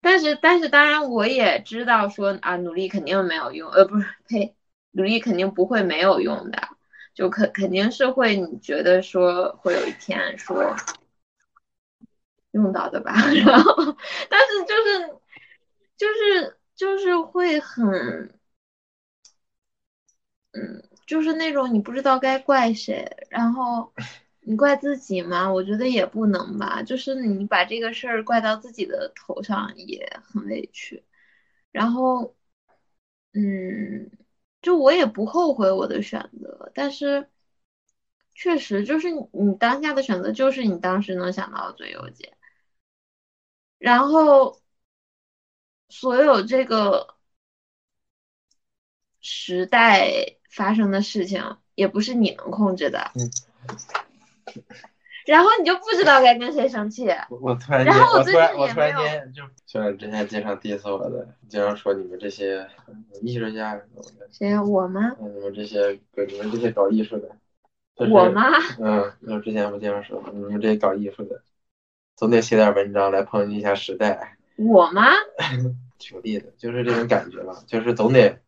[0.00, 4.54] 但是，但是当然我也知道说啊，努力肯定没有用，呃，不是，呸，
[4.90, 6.68] 努力肯定不会没有用的。
[7.14, 10.74] 就肯肯定是会，你觉得说会有一天说
[12.50, 13.14] 用到的吧？
[13.46, 13.96] 然后，
[14.28, 15.16] 但是就是
[15.96, 18.38] 就是就是会很，
[20.52, 23.92] 嗯，就是那种你不知道该怪谁，然后
[24.44, 25.52] 你怪自己吗？
[25.52, 31.04] 我觉得也不能吧，就是你把这个事儿怪到自己的头上也很委屈，
[31.72, 32.34] 然后，
[33.32, 34.10] 嗯。
[34.62, 37.28] 就我也不后悔我的选择，但是
[38.34, 42.32] 确实就是你当下的选择就是你当时能想到的最优解，
[43.76, 44.58] 然后
[45.90, 47.14] 所有这个
[49.20, 53.10] 时代发生的事情也不是你能控制的，
[55.26, 57.08] 然后你就不知道该跟谁生气。
[57.30, 58.30] 我我突然间，然后我突
[58.78, 62.68] 然间就，虽然之前经常 diss 我的，经常说你们这些
[63.22, 64.62] 艺术家什么的，谁呀？
[64.62, 65.16] 我吗？
[65.18, 67.28] 嗯，你们这些你们这些搞艺术的，
[67.96, 68.42] 就是我吗？
[68.78, 71.40] 嗯，我之前不经常说你们这些搞艺术的，
[72.16, 74.36] 总得写点文章来抨击一下时代。
[74.56, 75.02] 我吗？
[75.98, 78.38] 举个例子，就是这种感觉吧，就是总得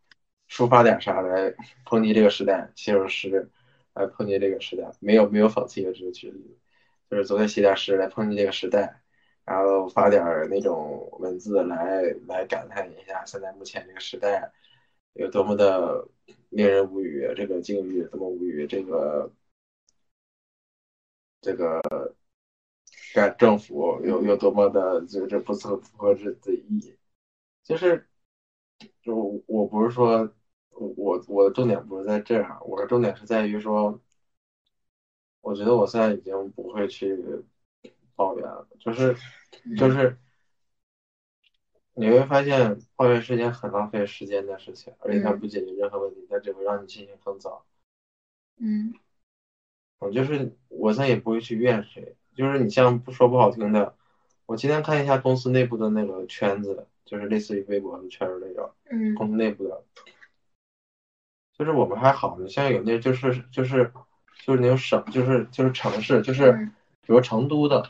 [0.50, 1.54] 抒发点啥来
[1.86, 3.48] 抨击这个时代，写首诗
[3.96, 6.56] 来碰见这个时代，没有没有讽刺，只是举例子，
[7.10, 9.02] 就是总得写点诗来碰见这个时代，
[9.44, 14.52] 然后发点那种文字来来感叹一下现在目前这个时代
[15.14, 16.06] 有多么的
[16.50, 19.32] 令人无语，这个境遇多么无语，这个
[21.40, 21.80] 这个
[23.14, 26.96] 干政府有有多么的就是不符符合自己的意，
[27.64, 28.06] 就是
[29.02, 30.30] 就我不是说
[30.78, 34.00] 我我的重点不是在这样，我的重点是在于说，
[35.40, 37.44] 我觉得我现在已经不会去
[38.14, 39.16] 抱怨了，就是
[39.76, 40.18] 就是
[41.94, 47.64] 你会发现抱怨是一件很浪费时间的事情，而且它不解决任何问题，它只会让你心情更糟。
[48.58, 48.94] 嗯。
[49.98, 53.96] 我就是我现在也不会去怨谁，就是你像不说不好听的，
[54.44, 59.14] 我今天看一下公司内部的那个圈子，就是类似于微博的圈子那种嗯。
[59.14, 59.82] 公司内部的，
[61.58, 63.90] 就是我们还好，你像有那就是就是
[64.44, 66.72] 就是那种省，就是就是城市，就是嗯
[67.06, 67.88] 比如成都的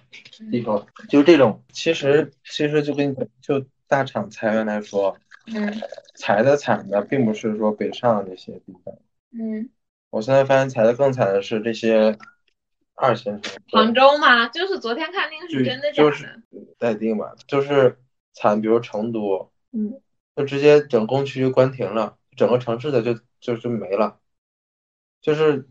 [0.50, 5.81] 地方，就这种，其实其实就跟就大厂裁员来说，嗯
[6.14, 8.94] 裁的惨的并不是说北上那些地方。
[9.33, 9.70] 嗯，
[10.11, 12.16] 我现在发现裁的更惨的是这些
[12.94, 14.48] 二线城市，杭州嘛？
[14.48, 16.11] 就是昨天看那个是真的假的？
[16.11, 16.42] 就是
[16.79, 17.98] 待定吧，就是
[18.33, 20.00] 惨，比如成都，嗯
[20.37, 24.18] 就直接整工区就关停了，整个城市的就就就没了，
[25.20, 25.68] 就是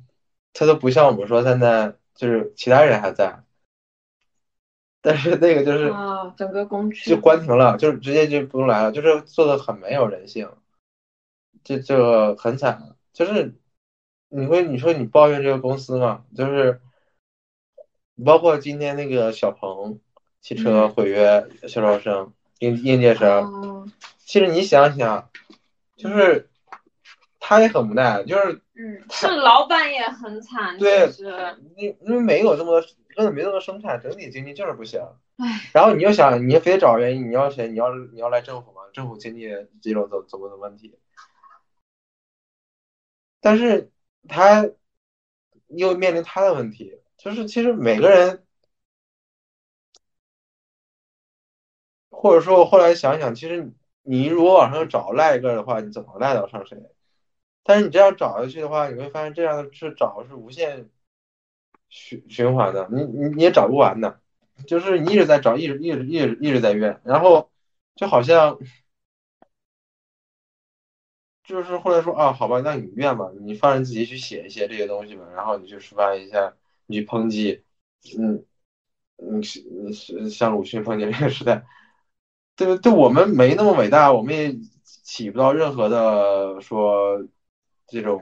[0.54, 3.44] 他都不像我们说现在就是其他人还在，
[5.02, 10.50] 但是那个就是啊，整个工区就关停了，就是直接就不用来了，就是做的很没有人性，
[11.64, 13.56] 这这个很惨，就是
[14.30, 16.82] 你会你说你抱怨这个公司嘛，就是
[18.24, 20.00] 包括今天那个小鹏
[20.42, 20.90] 汽车嗯。
[20.90, 25.30] 毁约销售生应应届生，哦，其实你想想，
[25.98, 26.50] 就是
[27.48, 35.00] 他也很无奈，就是嗯，是老板也很惨，对其实，你因为没有这么多根本没那么多生产，整体经济就是不行。
[35.38, 37.68] 唉，然后你又想，你非得找原因，你要谁？
[37.68, 38.82] 你要你要赖政府吗？
[38.94, 39.48] 政府经济
[39.80, 40.98] 这种怎怎么的问题？
[43.40, 43.92] 但是
[44.28, 44.68] 他
[45.68, 48.44] 又面临他的问题，就是其实每个人，
[52.10, 56.76] 或者说我后来想想，其实你如果往上找赖一个的话，你怎么赖到上谁？
[57.68, 60.88] 但是你这样找下去的话，你会发现这样是找是无限
[61.90, 64.22] 循循环的，你你你也找不完的，
[64.68, 67.50] 就是你一直在找，一直一直一直一直在怨，然后
[67.96, 68.60] 就好像
[71.44, 76.54] 就是后来说啊，好吧，那你怨吧，你放任自己去写一些这些东西吧，然后你去抒发一下，
[76.86, 77.64] 你去抨击，
[78.20, 78.46] 嗯，
[79.18, 81.66] 你是是像鲁迅抨击这个时代，
[82.56, 87.28] 对对，我们没那么伟大，我们也起不到任何的说
[87.88, 88.22] 这种，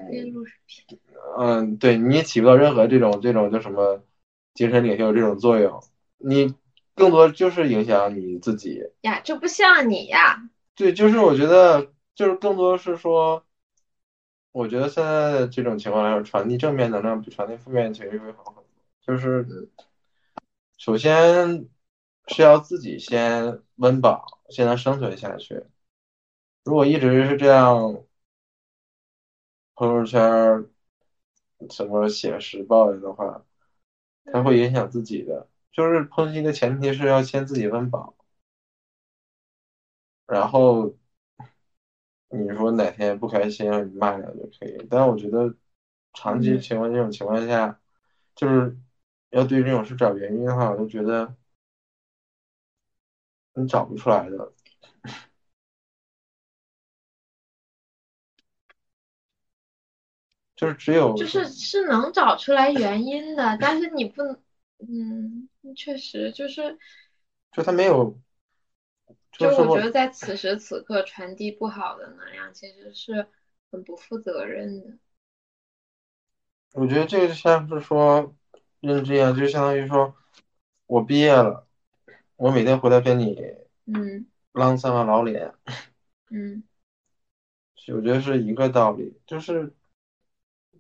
[1.38, 4.04] 嗯，对，你也起不到任何这种这种叫什么
[4.54, 5.82] 精神领袖这种作用，
[6.18, 6.54] 你
[6.96, 11.92] 更多就是影响你自己呀，这不像你呀，对，就是我觉得。
[12.16, 13.44] 就是更多是说，
[14.52, 18.66] 我觉得现在的这种情况来说，传递正面能量比传递负面情绪会好很多。
[19.02, 19.68] 就是
[20.78, 21.68] 首先
[22.28, 25.64] 是要自己先温饱，先能生存下去。
[26.66, 28.04] 如果一直是这样，
[29.76, 30.22] 朋友圈
[31.70, 33.46] 什么写实抱怨的话，
[34.26, 35.48] 它会影响自己的。
[35.72, 38.16] 就是抨击的前提是要先自己温饱，
[40.26, 40.96] 然后。
[42.36, 45.54] 你说哪天不开心，你骂两句可以，但我觉得
[46.16, 47.80] 长期情况这种情况下，
[48.34, 48.76] 就是
[49.30, 51.36] 要对这种事找原因的话，我就觉得
[53.54, 54.52] 你找不出来的，
[60.56, 64.22] 就是只有就是是能找出来原因的，但是你不，
[64.80, 66.78] 嗯，确实就是，
[67.52, 68.18] 就他没有。
[69.32, 73.28] 就我觉得在此时此刻传递不好的能量，其实是
[73.72, 74.98] 很不负责任的。
[76.74, 78.36] 我觉得这个就像是说
[78.80, 80.16] 认知一样，就相当于说
[80.86, 81.68] 我毕业了，
[82.36, 83.36] 我每天回来跟你
[83.86, 85.54] 嗯浪三个老脸，
[86.30, 86.64] 嗯，
[87.94, 89.74] 我觉得是一个道理，就是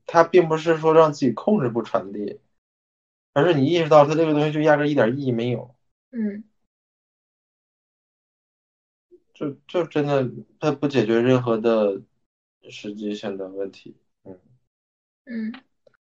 [0.06, 2.39] 他并不是说让自己控制不传递，
[3.34, 5.76] 而是你意识到他这个东西就压根一点意义没有，
[6.12, 6.43] 嗯。
[9.34, 10.30] 就就真的，
[10.60, 11.99] 它不解决任何的
[12.70, 14.38] 实际性的问题，嗯
[15.26, 15.51] 嗯，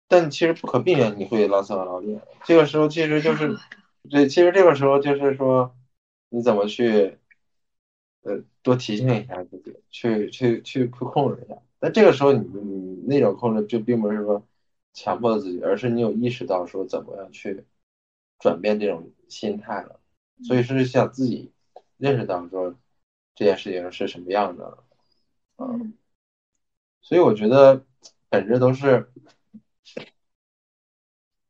[0.07, 3.57] 但其实不可避免你会拉丧老练，这个时候其实就是，
[4.09, 5.75] 对，其实这个时候就是说，
[6.29, 7.17] 你怎么去，
[8.21, 11.61] 呃，多提醒一下自己，去去去去控制一下。
[11.79, 14.47] 但这个时候你你那种控制就并不是说
[14.93, 17.65] 强迫自己，而是你有意识到说怎么样去
[18.39, 19.99] 转变这种心态了，
[20.43, 21.51] 所以是想自己
[21.97, 22.75] 认识到说。
[23.39, 24.83] 这件事情是什么样的？
[25.57, 25.93] 嗯，
[27.01, 27.85] 所以我觉得
[28.29, 29.11] 本质都是，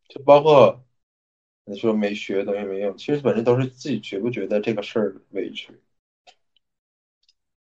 [0.09, 0.83] 就包括
[1.63, 5.79] 你说没学东西没用，其实本质都是自己觉不觉得这个事儿委屈。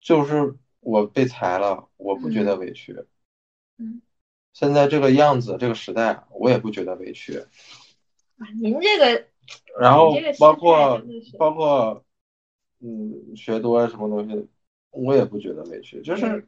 [0.01, 3.05] 就是我被裁了，我不觉得委屈。
[3.77, 4.01] 嗯，
[4.53, 7.37] 现在这个样子，这个时代，我也不觉得委屈。
[8.37, 9.27] 啊，您这个，
[9.79, 11.01] 然后包括
[11.37, 12.03] 包括。
[12.79, 14.47] 嗯，学多了什么东西，
[14.91, 16.47] 我也不觉得委屈，就是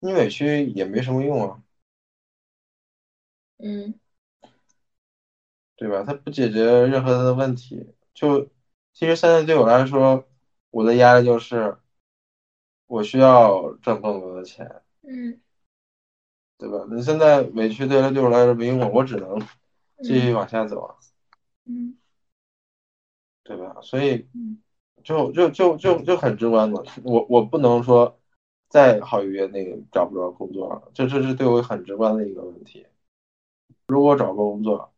[0.00, 1.62] 你委屈也没什么用啊，
[3.56, 3.98] 嗯，
[5.76, 6.04] 对吧？
[6.06, 7.94] 它不解决任何的问题。
[8.12, 8.50] 就
[8.92, 10.28] 其实现在对我来说，
[10.68, 11.78] 我的压力就是
[12.88, 15.40] 我需要挣更多的钱，嗯，
[16.58, 16.84] 对吧？
[16.90, 19.38] 你现在委屈对了，对我来说没用，我只能
[20.02, 20.96] 继续往下走啊，
[21.66, 21.96] 嗯，
[23.44, 23.76] 对吧？
[23.82, 24.26] 所以，
[25.04, 28.18] 就就就就就很直观的，我我不能说
[28.68, 32.86] 再好一个月那个找不着工作了，这这是对我很直观的一个问题。
[33.86, 34.92] 如果找个工作，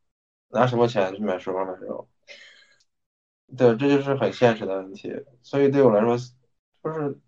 [0.48, 2.08] 拿什么钱去买书买肉？
[3.56, 5.12] 对，这就是很现实的问题。
[5.42, 6.16] 所以对我来说，
[6.82, 7.18] 就是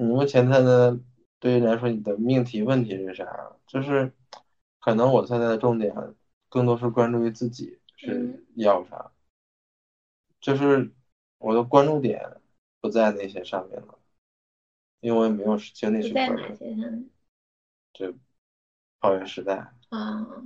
[0.00, 0.98] 你目前在的
[1.38, 3.56] 对于来说，你的命题问题是啥？
[3.66, 4.12] 就是
[4.78, 5.94] 可能我现在的重点
[6.48, 9.12] 更多是关注于自己是要啥，
[10.40, 10.90] 就是。
[11.42, 12.36] 我的关注点
[12.82, 13.98] 不在那些上面了，
[15.00, 16.54] 因为我也没有精力去关注。
[17.94, 18.14] 就
[19.00, 20.44] 校园时代啊，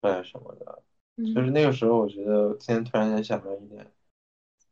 [0.00, 0.82] 抱怨什么的，
[1.32, 3.92] 就是那个时候，我觉得今天突然间想到一点，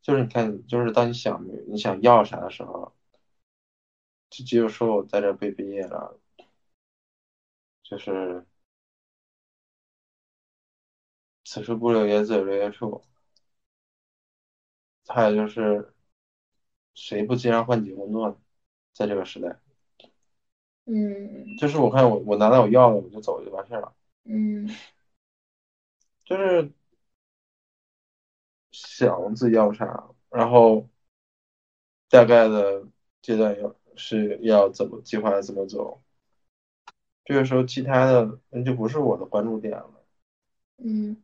[0.00, 2.92] 就是你看，就是当你想你想要啥的时候，
[4.32, 6.18] 就只有说我在这被毕业了，
[7.82, 8.44] 就是
[11.44, 13.02] 此处不留爷，自有留爷处。
[15.06, 15.92] 还有就是，
[16.94, 18.36] 谁不经常换几工作呢？
[18.94, 19.60] 在这个时代，
[20.86, 24.68] 嗯，就是我看我我拿到我要的我就走就完事了，嗯，
[26.24, 26.72] 就是
[28.70, 30.88] 想自己要啥，然后
[32.08, 32.86] 大概的
[33.20, 36.02] 阶段要是要怎么计划怎么走，
[37.24, 40.04] 这个时候其他的那就不是我的关注点了，
[40.78, 41.22] 嗯，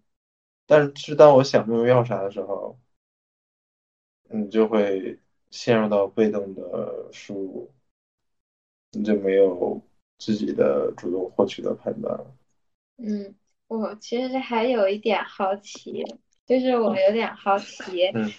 [0.67, 2.79] 但是当我想不明要啥的时候。
[4.31, 5.19] 你就会
[5.51, 7.71] 陷入到被动的输入，
[8.91, 9.81] 你就没有
[10.19, 12.37] 自己的主动获取的判断了。
[12.99, 13.35] 嗯，
[13.69, 16.05] 我其实还有一点好奇，
[16.45, 18.31] 就是我有点好奇，嗯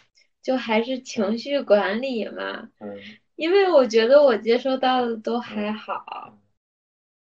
[0.43, 3.01] 就还是情绪管理嘛，嗯
[3.39, 6.37] 因为我觉得我接收到的都还好，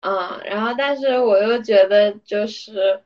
[0.00, 3.00] 嗯，然后但是我又觉得就是，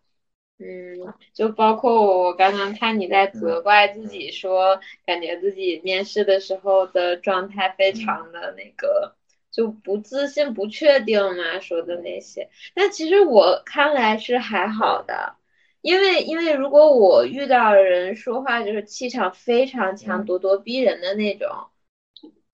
[0.59, 9.14] 嗯，就包括我刚刚看你在责怪自己说，感觉自己面试的时候的状态非常的那个，
[9.50, 15.36] 就不自信、不确定嘛，说的那些，但其实我看来是还好的。
[15.82, 20.26] 因为因为如果我遇到人说话就是气场非常强、嗯。
[20.26, 21.50] 咄咄逼人的那种，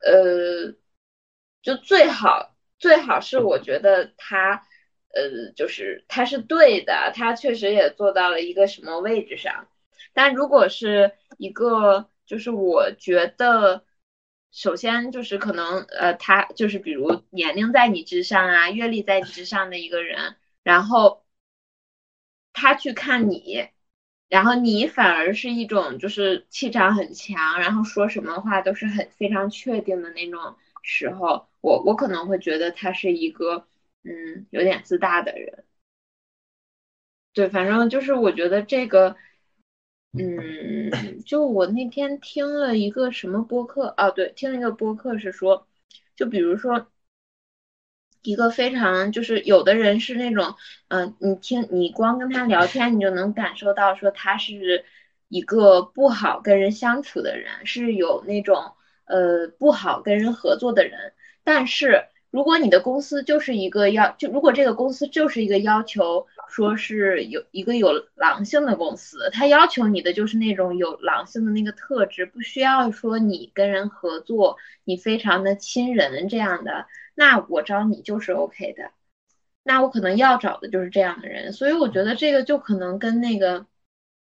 [0.00, 0.74] 呃，
[1.62, 4.66] 就最好最好是我觉得他，
[5.14, 9.68] 呃，就是他是对的，他确实也做到了一个什么位置上。
[10.12, 13.84] 但如果是一个，就是我觉得，
[14.50, 21.24] 首先就是可能，呃，他就是比如年龄在你之上啊，阅历在你之上的一个人，然后
[22.52, 23.68] 他去看你，
[24.30, 33.66] 然后你反而是一种就是气场很强，然后说什么话都是很非常确定的那种时候，我我可能会觉得他是一个
[34.04, 35.64] 嗯有点自大的人。
[37.32, 39.16] 对，反正就是我觉得这个，
[40.12, 45.66] 嗯，就我那天听了一个什么播客啊，对，听了一个播客是说，
[46.16, 46.90] 就比如说。
[48.22, 50.54] 一个非常就是有的人是那种，
[50.88, 54.84] 嗯、你听你光跟他聊天，你就能感受到说他是
[55.28, 58.72] 一个不好跟人相处的人，是有那种
[59.06, 61.12] 呃不好跟人合作的人。
[61.44, 76.86] 但是如果你的公司就是一个要就如果这个公司就是一个要求说是有一个有狼性的公司，它要求你的就是那种有狼性的那个特质，不需要说你跟人合作，你非常的亲人这样的。
[77.20, 78.92] 那我招你就是 OK 的，
[79.62, 83.66] 那我可能要找的就是这样的人，所以我觉得这个就可能跟那个，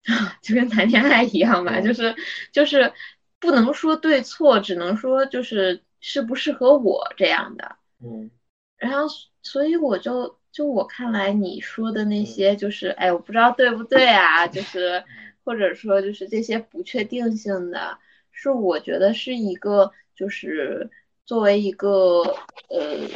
[0.40, 2.16] 就跟谈恋爱一样吧，就是
[2.50, 2.94] 就是
[3.38, 7.76] 不能说对错，只能说就是适不适合我这样的。
[8.02, 8.30] 嗯。
[8.78, 9.06] 然后，
[9.42, 15.04] 所以我就就我看来你说的那些，就是哎，我不知道对不对啊，就 是
[15.44, 17.98] 或者说就是这些不确定性的，
[18.32, 20.90] 是我觉得是一个就是。
[21.28, 22.22] 作为一个
[22.70, 23.06] 呃，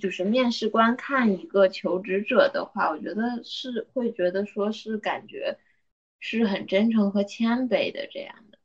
[0.00, 5.58] 就是面试官看一个求职者的话，我觉得是会觉得说是感觉
[6.20, 8.56] 是很真诚和谦卑的这样的，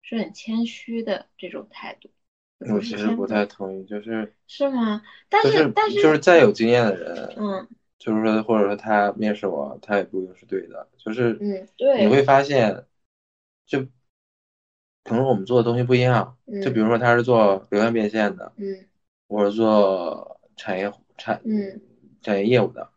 [0.00, 2.08] 是很谦虚的这种态度。
[2.60, 5.02] 我其实不太同意，就是是吗？
[5.28, 12.86] 但是但是就是再有经验的人，嗯，就是说或者说他面试我，他也不一定是对的，就是嗯对，你会发现
[13.66, 13.86] 就。
[15.02, 18.86] 可能我们做的东西不一样，嗯、就比如说他是做流量变现的，嗯，
[19.26, 21.80] 我是做产业产嗯
[22.20, 22.90] 产业业务的，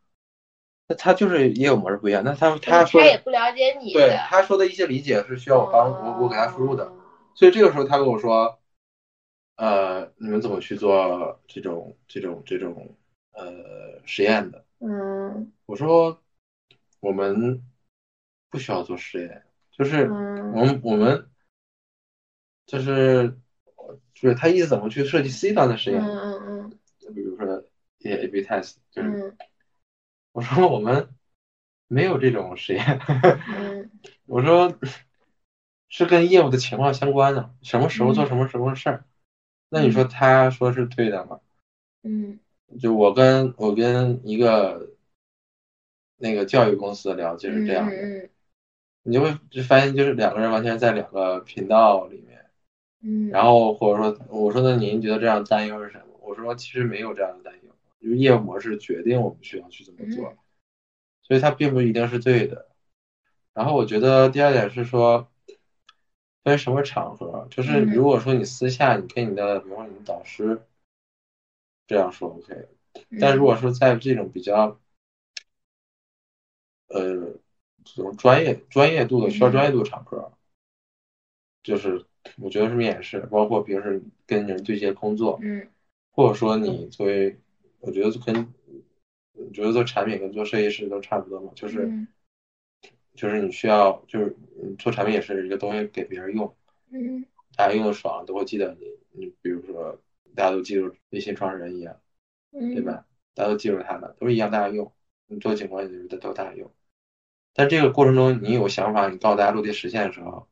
[0.87, 2.21] 那他就是业务模式不一样。
[2.23, 6.91] 那他他说他也不了解你，对他说的一些理解是需要我帮、哦、我我给他输入的，
[7.33, 8.59] 所以这个时候他跟我说，
[9.55, 12.95] 呃，你们怎么去做这种这种这种
[13.31, 14.65] 呃实验的？
[14.79, 16.21] 嗯，我说
[16.99, 17.63] 我们
[18.49, 21.29] 不需要做实验，就是我们、嗯、我们。
[22.65, 23.37] 就是
[24.13, 26.01] 就是他意思怎么去设计 C 端的实验？
[26.01, 26.79] 嗯嗯
[27.13, 27.63] 比如说
[27.99, 29.37] 一些 A/B test，就是、嗯、
[30.31, 31.09] 我说我们
[31.87, 32.99] 没有这种实验。
[33.47, 33.91] 嗯、
[34.25, 34.77] 我说
[35.89, 38.95] 是跟业务的情况相关的，什么时候做什么时候的事儿。
[38.97, 39.05] 嗯、
[39.69, 41.41] 那你说他说是对的吗？
[42.03, 42.39] 嗯。
[42.79, 44.89] 就我跟我跟一个
[46.17, 48.29] 那个教育公司聊就是这样的，嗯、
[49.03, 52.42] 你就会就发现就是两个人完全在两个频道里面。
[53.03, 56.05] 嗯，然后或者说，我说那您觉得这样担忧是什么？
[56.21, 57.69] 我说其实没有这样的担忧，
[58.01, 60.37] 就是业务模式决定我们需要去怎么做，嗯、
[61.21, 62.69] 所以它并不一定是对的。
[63.53, 65.27] 然后我觉得第二点是说，
[66.43, 70.61] 分什么场合，就是如果说你私下你跟你的，比如说你的导师
[71.85, 72.67] 这样说 OK，
[73.19, 74.79] 但如果说在这种比较，
[76.87, 77.37] 呃，
[77.83, 80.31] 这种专业专业度的需要专业度场合，
[81.63, 82.05] 就是。
[82.37, 85.67] 我觉得是面试，包括平时跟人对接工作，嗯，
[86.09, 87.37] 或者说你作为，
[87.81, 88.53] 我觉得跟，
[89.33, 92.07] 我觉得做产品跟做设计师都差不多嘛，就是，嗯、
[93.13, 94.37] 就是你需要，就是
[94.79, 96.55] 做产品也是一个东西给别人用，
[96.91, 97.25] 嗯，
[97.57, 99.99] 大家用的爽都会记得你，你比如说
[100.33, 101.99] 大家都记住微信创始人一样，
[102.53, 103.05] 嗯，对吧？
[103.35, 104.89] 大家都记住他的，都是一样大家用，
[105.27, 106.71] 你做景观也是都大家用，
[107.53, 110.47] 但这个过程中你有想法，你告诉大家落地实现的时候。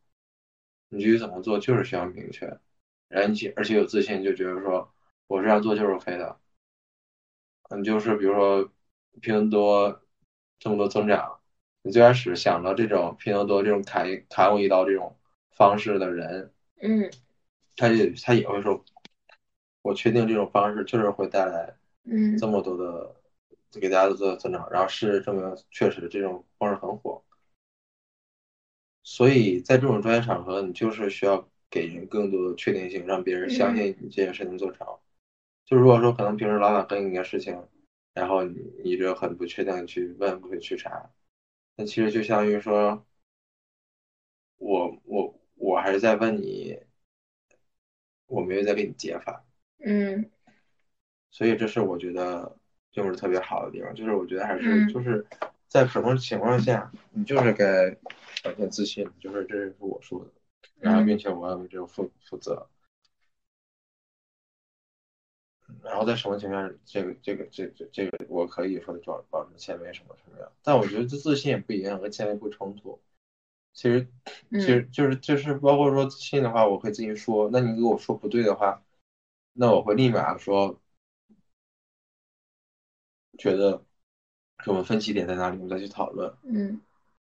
[0.94, 2.46] 你具体怎么做，就是需要明确，
[3.08, 4.94] 然后你而且有自信，就觉得说
[5.28, 6.38] 我这样做就是 OK 的，
[7.70, 8.70] 嗯，就是比如说
[9.22, 10.02] 拼多多
[10.60, 11.39] 这么多增长，
[11.82, 15.18] 你最开始想到这种拼多多这种砍砍我一刀这种
[15.52, 17.10] 方式的人，嗯。
[17.78, 18.84] 他也他也会说，
[19.82, 21.74] 我确定这种方式就是会带来
[22.04, 22.38] 嗯。
[22.38, 23.16] 这么多的
[23.80, 27.24] 给大家做增长，然后事实证明确实这种方式很火，
[29.04, 34.88] 所以在这种专业场合，你就是需要给人更多的确定性，让别人相信你这件事情做成。
[35.66, 37.62] 就如果说可能平时老板跟你一个事情，
[38.14, 41.10] 然后你你就很不确定去问，不会去查，
[41.76, 43.06] 那其实就相当于说，
[44.58, 46.78] 我我我还是在问你，
[48.28, 49.43] 我没有在给你解法。
[49.84, 50.30] 嗯
[51.32, 52.58] 所以这是我觉得
[52.91, 55.26] 就是特别好的地方，就是我觉得还是嗯就是
[55.70, 57.95] 在什么情况下，你就是该
[58.44, 60.32] 表现自信，就是这是我说的，
[60.80, 62.68] 然后并且我要为这个负负责，
[65.84, 73.00] 然后在什么情况下，这个这个这这这个我可以说保保持谦卑什么什么样，但我觉得这自信也不一样，和谦卑不冲突。
[73.74, 74.08] 其实
[74.52, 78.84] 其实就是就是包括说自信的话，我可以自己说，那你给我说不对的话，
[79.54, 80.80] 那我会立马说。
[83.38, 83.84] 觉得
[84.68, 86.32] 我们分歧点在哪里，我们再去讨论。
[86.44, 86.80] 嗯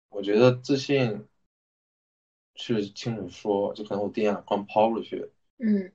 [0.08, 1.26] 我觉得自信
[2.54, 5.92] 是清楚说，就可能我第一眼光抛出去，嗯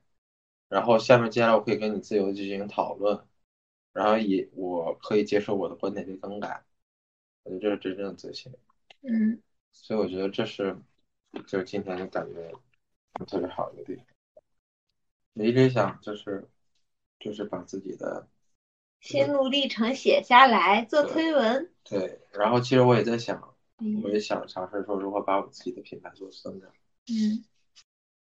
[0.68, 3.24] 然后下面接下来我可以跟你自由的进行讨论，
[3.92, 6.64] 然后也我可以接受我的观点被更改，
[7.42, 8.52] 我觉得这是真正的自信。
[9.02, 9.40] 嗯
[9.72, 10.76] 所以我觉得这是
[11.46, 12.52] 就是今天就感觉
[13.26, 14.06] 特别好的一个地方。
[15.34, 16.48] 我一直想就是
[17.18, 18.28] 就是把自己的
[19.00, 21.72] 心路历程写下来做推文。
[21.82, 23.53] 对，然后其实我也在想，嗯
[24.02, 26.70] 我也想尝试说如何把我自己的品牌做增长。
[27.06, 27.44] 嗯。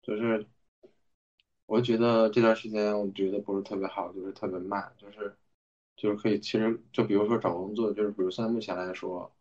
[0.01, 0.45] 就是
[1.65, 5.35] 我觉得这段时间我觉得不是特别好，就是特别慢，就是
[5.95, 9.31] 就是可以，其实就比如说找工作，就是比如现在目前来说，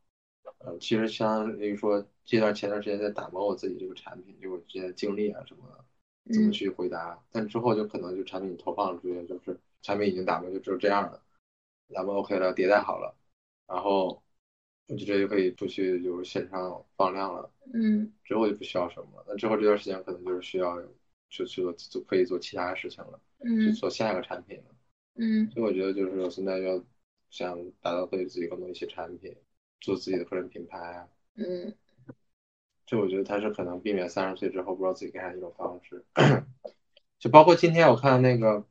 [0.59, 5.84] 呃，其实相当于说这段前段时间在打磨我自己这个产品，就我之前的经历啊什么的，
[6.34, 6.53] 怎么嗯。
[6.53, 11.22] 去回答，但之后就可能就产品投放出去，就是产品已经打磨就只有这样了，
[11.94, 13.16] 打磨 OK 了，迭代好了，
[13.66, 14.22] 然后
[14.89, 17.49] 我就直接就可以出去就是线上放量了。
[17.72, 20.80] 嗯之后就不需要什么，那之后这段时间可能就是需要
[21.30, 24.74] 就去做就可以做其他的事情了，嗯去嗯做下一个产品了。
[25.14, 26.82] 嗯所以我觉得就是我现在要
[27.30, 29.36] 想打造对自己更多一些产品，
[29.80, 31.74] 做自己的个人品牌啊，嗯
[32.86, 36.03] 这我觉得它是可能避免三十岁之后不知道自己干啥一种方式。
[37.20, 38.64] 就包括今天我看那个，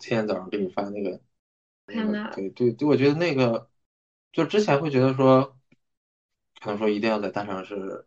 [0.00, 1.20] 今天早上给你发那个，
[1.86, 3.69] 那个看到了对对对，我觉得那个
[4.32, 5.56] 就之前会觉得说，
[6.60, 8.06] 可能说一定要在大城市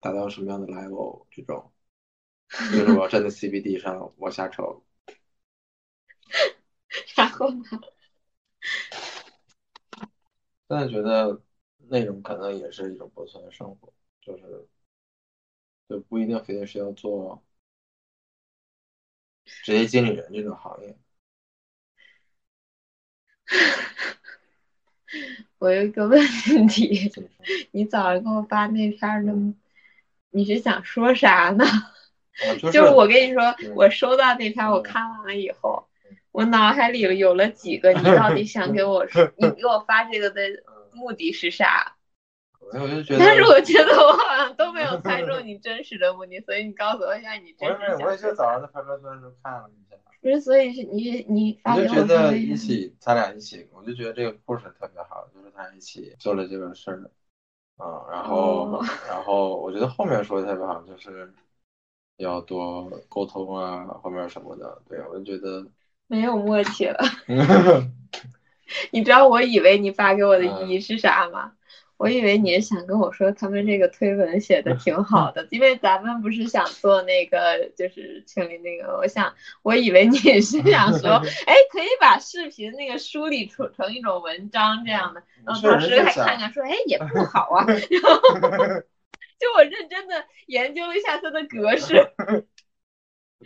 [0.00, 1.70] 达到什么样的 level 这种，
[2.50, 4.82] 就是我要站在 CBD 上往下瞅，
[7.16, 7.62] 然后呢？
[10.68, 11.40] 现在觉得
[11.88, 14.68] 那种可能也是一种不错的生活，就是
[15.88, 17.42] 就不一定非得是要做
[19.62, 20.96] 职业经理人这种行业。
[25.58, 26.20] 我有一个问
[26.68, 27.10] 题？
[27.72, 29.32] 你早上给我发那篇儿的，
[30.30, 31.64] 你是想说啥呢？
[31.64, 35.86] 啊， 就就是我跟你说嗯，我收到那篇，我嗯看完了以后，
[36.32, 41.94] 我脑海里有了几个，你到底想给我说，你给我发这个的嗯目的是啥？
[42.60, 49.96] 我我就觉得，但是我觉得我好像都没有猜中 你真实的目的，所以你告诉我一下你真我也，我实想说也就早上在拍的时候看了一下，
[50.26, 57.10] 不是，所以是你你发我给我说就觉得一起，咱俩一起，我就觉得这个故事特别好，就是他一起做了这个事儿，
[57.76, 61.32] 啊、然后、哦然后我觉得后面说的特别好，就是
[62.16, 65.64] 要多沟通啊，后面什么的，对我就觉得，
[66.08, 66.98] 没有默契了。
[68.90, 71.52] 你知道我以为你发给我的意义是啥吗？
[71.96, 81.10] 我以为你是想跟我说他们这个推文写的挺好的，因为咱们不是想做那个就是群里那个，我想我以为你是想说，
[81.46, 88.20] 哎，可以把视频那个梳理出成一种文章这样的，然后确同时还看看说，哎，也不 好啊，然后
[89.38, 91.94] 就我认真的研究了一下它的格式，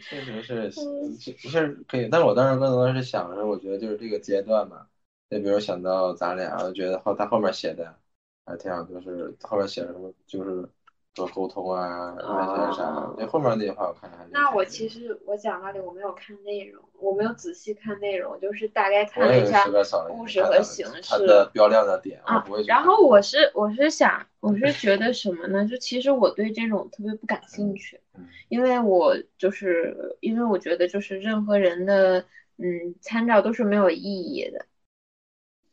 [0.09, 4.87] 确实是嗯是是可以，但是我当时更多的是想着，我觉得就是这个阶段嘛，
[5.29, 7.97] 就比如想到咱俩，我觉得后他后面写的
[8.45, 10.68] 还挺好，就是后面写的什么，就是
[11.14, 13.14] 多沟通啊，那些啥。
[13.18, 14.11] 那后面那些话我看。
[14.32, 19.64] 那我其实我讲道理我没有看内容，我没有仔细看内容，就是大概看了一下
[20.09, 21.03] 故事和形式。
[21.03, 25.66] 它的标亮的点啊，然后我是我是想我是觉得什么呢？
[25.66, 28.01] 就其实我对这种特别不感兴趣，
[28.49, 32.24] 因为我就是因为我觉得就是任何人的
[32.57, 34.66] 嗯参照都是没有意义的。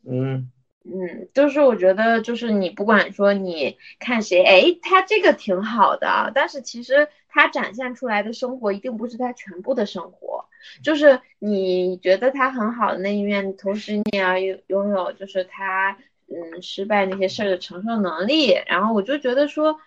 [0.04, 0.50] 嗯。
[0.90, 10.46] 嗯，就是我觉得，就是你不管说你看谁，哎，他这个挺好的，但是其实他展现出来的生活一定不是他全部的生活。
[10.82, 18.56] 就是你觉得他很好的那一面，同时你也要拥拥有，就是他嗯失败那些事儿的承受能力。
[18.66, 19.78] 然后我就觉得说，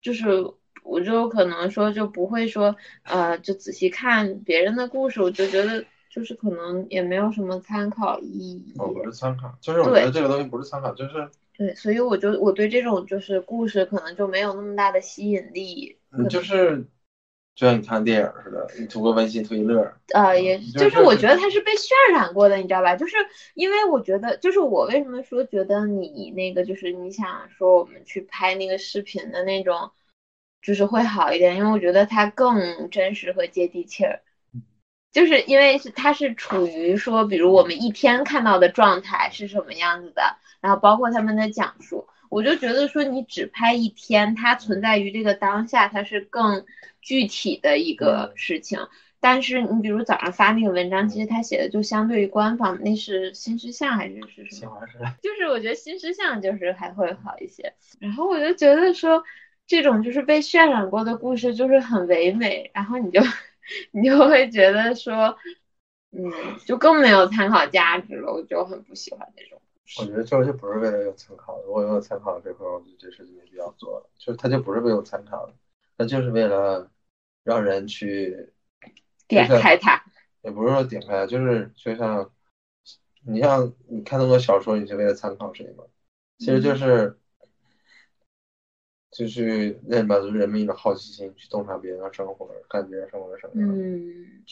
[0.00, 0.52] 就是
[0.82, 5.84] 我就可能说就不会说呃，就仔细看别人的故事，我就觉得。
[6.14, 8.74] 就是可能也没有什么参考意义。
[8.78, 15.98] 哦，不是参考，就是我觉得这个东西不是参考，就是对，所以我就我对这种就是故事可能就没有那么大的吸引力。
[16.12, 16.86] 嗯，就是
[17.56, 19.92] 就像你看电影似的，你图个温馨，图一乐。
[20.12, 22.94] 呃，也就是我觉得它是被渲染过的，你知道吧？
[22.94, 23.16] 就是
[23.54, 29.90] 因为我觉得，就是我为什么说觉得你那个就是你想说我们去拍那个视频的那种，
[30.62, 34.22] 就是会好一点，因为我觉得它更真实和接地气儿。
[35.14, 46.66] 就是因为是它是处于说，比如我们一天看到的状态是什么样子的，然后包括他们的讲述，我就觉得说你只拍一天，它存在于这个当下，它是更
[47.00, 48.80] 具体的一个事情。
[49.20, 54.80] 但是你比如早上发那个文章，其实他写的就相对于官方，那是新事项还是是什么？
[55.22, 57.72] 就是我觉得新事项就是还会好一些。
[58.00, 59.22] 然后我就觉得说，
[59.66, 63.20] 这种就是被渲染过的故事就是很唯美，然后你就。
[63.92, 65.36] 你就会觉得说，
[66.10, 66.30] 嗯，
[66.66, 69.60] 就更没有参考价值了，我就很不喜欢那种。
[70.00, 74.10] 我觉得这就不是为了有参考的，如果有参考这块，我觉得这事就没必要做了。
[74.18, 75.54] 就是他就不是为有参考的，
[75.98, 76.90] 他就是为了
[77.42, 78.52] 让人去
[79.28, 80.02] 点开它。
[80.42, 82.30] 也不是说点开，就是就像
[83.26, 85.84] 你像你看那么多小说，你是为了参考谁吗？
[86.38, 87.18] 其实就是。
[89.16, 93.70] 就是那满足人们一种好奇心，去洞察别人的生活，看别人生活是什么样。
[93.72, 94.42] 嗯，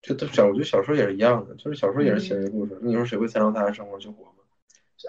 [0.00, 2.78] 就都小，我觉得小说也是一样的，就是小说也是写的故事。
[2.82, 4.30] 你说谁会参照他的生活去活吗？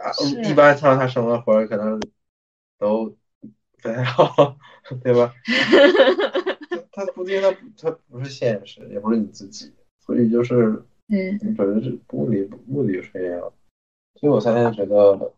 [0.01, 0.09] 啊，
[0.49, 2.01] 一般参照他生活活可能
[2.79, 3.15] 都
[3.83, 4.57] 不太好，
[5.03, 5.31] 对吧？
[6.91, 13.53] 他估计他他不是现实，也不是你自己，所以就是，嗯，反正是目的目的是这样。
[14.15, 15.31] 所以我现在觉得，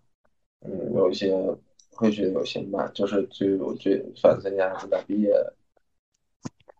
[0.61, 1.35] 嗯，有一些。
[1.97, 5.33] 会觉得有些慢，就是就我最反思一下是在毕业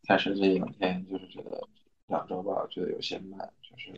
[0.08, 1.68] 开始这两天，就是觉得
[2.06, 3.92] 两周吧，觉得有些慢，就是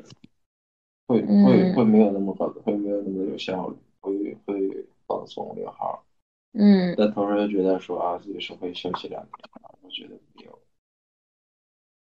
[1.06, 6.06] 会会会没有那么高，会没有那么有效率，会会放松有好。
[6.54, 6.96] 嗯。
[6.98, 9.50] 但同时又觉得说啊，自己是会休息两天，
[9.82, 10.60] 我觉得没有。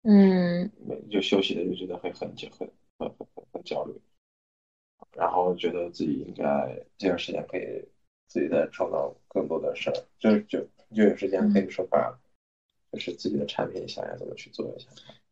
[0.03, 0.71] 嗯。
[0.87, 4.01] 没就休息的就觉得会很很很很很很焦虑，
[5.13, 7.89] 然后觉得自己应该这段时间可以。
[8.27, 10.61] 自己在创造更多的事儿，就就
[10.95, 12.19] 就有时间可以说把，
[12.93, 14.89] 就是自己的产品想要怎么去做一下。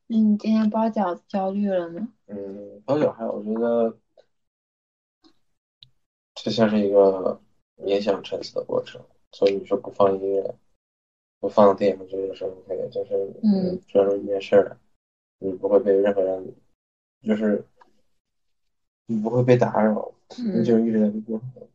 [0.06, 2.08] 那你今天包饺子焦虑了吗？
[2.26, 3.96] 嗯，包饺还我觉得，
[6.34, 7.40] 这像是一个
[7.76, 9.00] 冥想沉思的过程。
[9.32, 10.54] 所以你说不放音乐，
[11.40, 14.78] 不放电影，就是说 OK，就是嗯，专注一件事儿，
[15.38, 16.54] 你不会被任何人，
[17.22, 17.64] 就是
[19.06, 21.68] 你不会被打扰，你就一直在这过程。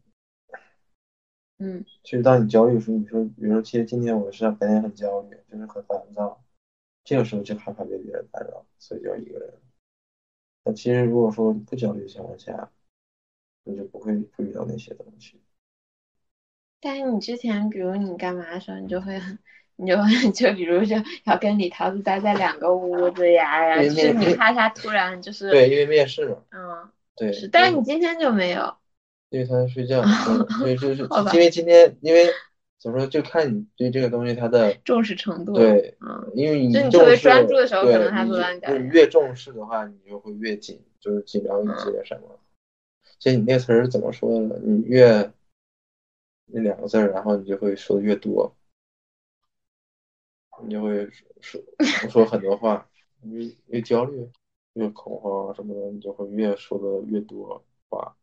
[1.59, 6.41] 嗯，其实当你焦虑的时候，你说，比如说，其实今天我是白天很焦虑，就是很烦躁，
[7.03, 9.53] 这个时候就害怕被别人打扰，所以就一个人。
[10.63, 12.71] 那其实如果说不焦虑的情况下，
[13.63, 15.39] 你就不会注意到那些东西。
[16.79, 19.37] 但是你之前，比如你干嘛的时候，你就会很，
[19.75, 20.95] 你就会就比如就
[21.25, 26.37] 要跟李桃子待在两个屋子呀，然后就是你怕他突然就是对，因为面试嘛。
[26.51, 27.33] 嗯，对。
[27.33, 28.78] 是，但是你今天就没有。
[29.29, 30.03] 因为他在睡觉，
[30.59, 31.03] 所以就是
[31.33, 32.25] 因为今天，因为
[32.79, 35.53] 怎么说，就看你对这个东西它的 重视程度。
[35.53, 42.39] 对，嗯，因为你特别专注的时候，可能他不敢你越重视的话，你就会越紧，就是紧张于这些什么。
[43.19, 44.55] 其实你那词儿怎么说呢？
[44.63, 45.31] 你越
[46.47, 48.55] 那两个字儿，然后你就会说的越多，
[50.63, 51.07] 你就会
[51.41, 51.61] 说
[52.09, 52.87] 说很多话。
[53.23, 54.29] 越越焦虑、
[54.75, 58.15] 越恐慌什么的，你就会越说的越多话。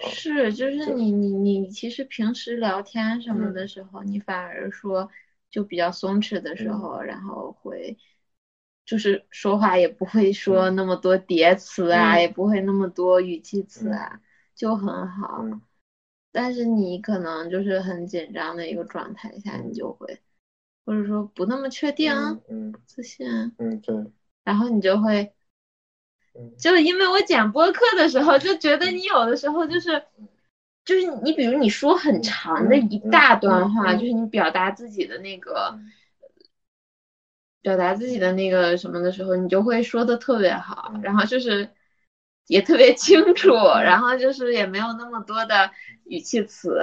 [0.00, 5.10] 是，就是你你你，其实平时聊天什么的时候，你反而说
[5.50, 7.96] 就比较松弛的时候，然后会
[8.84, 14.20] 就是说话也不会说那么多叠词啊，也不会那么多语气词啊，
[14.54, 15.44] 就很好。
[16.30, 20.20] 但是你可能就是很紧张的一个状态下，你就会，
[20.84, 22.12] 或者说不那么确定、
[22.48, 23.26] 嗯自信，
[23.58, 23.94] 嗯，对，
[24.44, 25.32] 然后你就会，
[26.38, 26.52] 嗯。
[26.56, 30.02] 就因为我讲播客的时候，就觉得你有的时候就是，
[30.84, 35.92] 就是你比如你说很长的一大段话，就是你表达自己的那个嗯，
[37.60, 41.02] 表达自己的那个什么的时候，你就会说的特别好，嗯。
[41.02, 41.68] 然后就是
[42.46, 45.70] 也特别清楚，然后就是也没有那么多的
[46.04, 46.80] 语气词，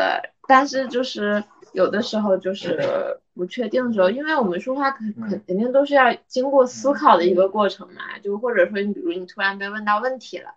[0.48, 1.44] 但是就是
[1.76, 5.30] 有的时候就是不确定的时候，因为我们说话肯嗯。
[5.30, 10.56] 肯肯定都是要经过思考的一个过程嘛，就或者说你比如你突然被问到问题了。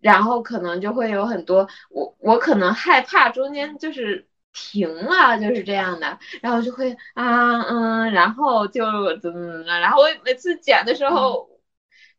[0.00, 8.84] 然后可能就会有很多，我我可能害怕中间就是停了，就是这样的，然后就会啊嗯，然后就
[9.18, 11.50] 怎么怎么着，然后我每次剪的时候，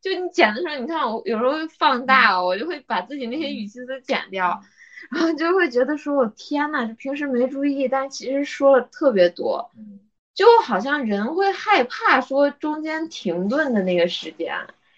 [0.02, 4.62] 就你剪的时候，你看我有时候会放大，我就会把自己那些语气都剪掉，
[5.10, 10.00] 然后就会觉得说我天呐，这平时没注意，但其实说了特别多，嗯，
[10.34, 14.56] 就好像人会害怕说中间停顿的那个时间。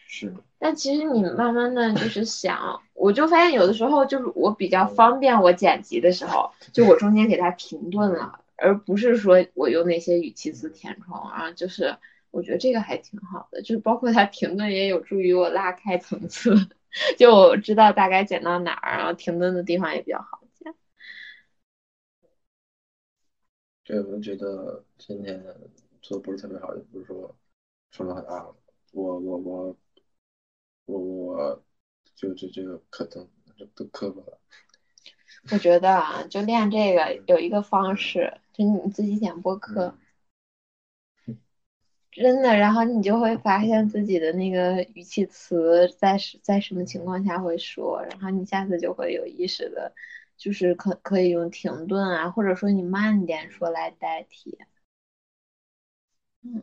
[0.08, 11.96] 是，但其实你慢慢的就是想，我就发现有的时候就是我比较方便我剪辑的时候，就我中间给它停顿了，而不是说我用那些语气词填充啊，就是
[12.30, 16.54] 我觉得这个还挺好的，就是包括它停顿也有助于我拉开层次，
[17.18, 20.74] 就我知道大概剪到哪儿，然后停顿的地方也比较好剪。
[23.84, 25.44] 对，我就觉得今天
[26.02, 27.36] 做的不是特别好，也不是说
[27.92, 28.46] 说的啊，
[28.92, 29.78] 我我我
[30.86, 31.64] 我我
[32.16, 33.28] 就就就可能
[33.76, 34.40] 都磕巴了，
[35.52, 39.96] 我觉得啊，就练这个有一个方式，就你自己剪播客。
[42.12, 49.94] 真的，然后你就会发现自己的那个语气词在是在什么情况下会说，然后你下次就会有意识的，
[50.38, 54.58] 就是可可以用停顿啊，或者说你慢点说来代替。
[56.44, 56.62] 嗯，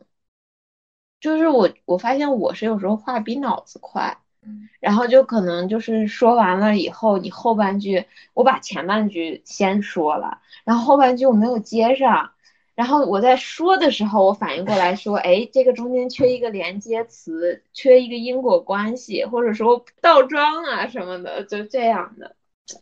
[1.19, 12.31] 就是我我发现我是有时候话比脑子快，嗯然后就可能就是说完了以后，你后半句我把前半句先说了，然后后半句我没有接上。
[12.79, 22.37] 然后我在说的时候，我反应过来说，哎，这个中间缺一个连接词，缺一个因果关系，或者说倒装啊什么的，就这样的。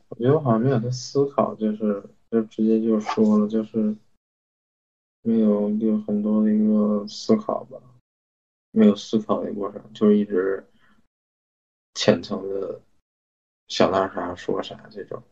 [0.10, 3.95] 我觉得我好像没有在思考，就是就直接就说了，就是
[5.24, 7.82] 没有有很多的一个思考吧，
[8.70, 10.64] 没有思考的过程，就是一直
[11.95, 12.80] 浅层的
[13.68, 15.24] 想到啥说啥这种。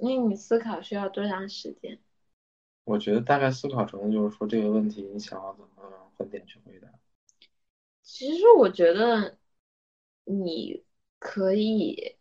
[0.00, 2.00] 那你思考需要多长时间？
[2.92, 6.88] 我觉得大概思考程度就是说这个问题你想要怎么分点去回答。
[8.02, 9.38] 其实我觉得
[10.24, 10.84] 你
[11.18, 12.18] 可以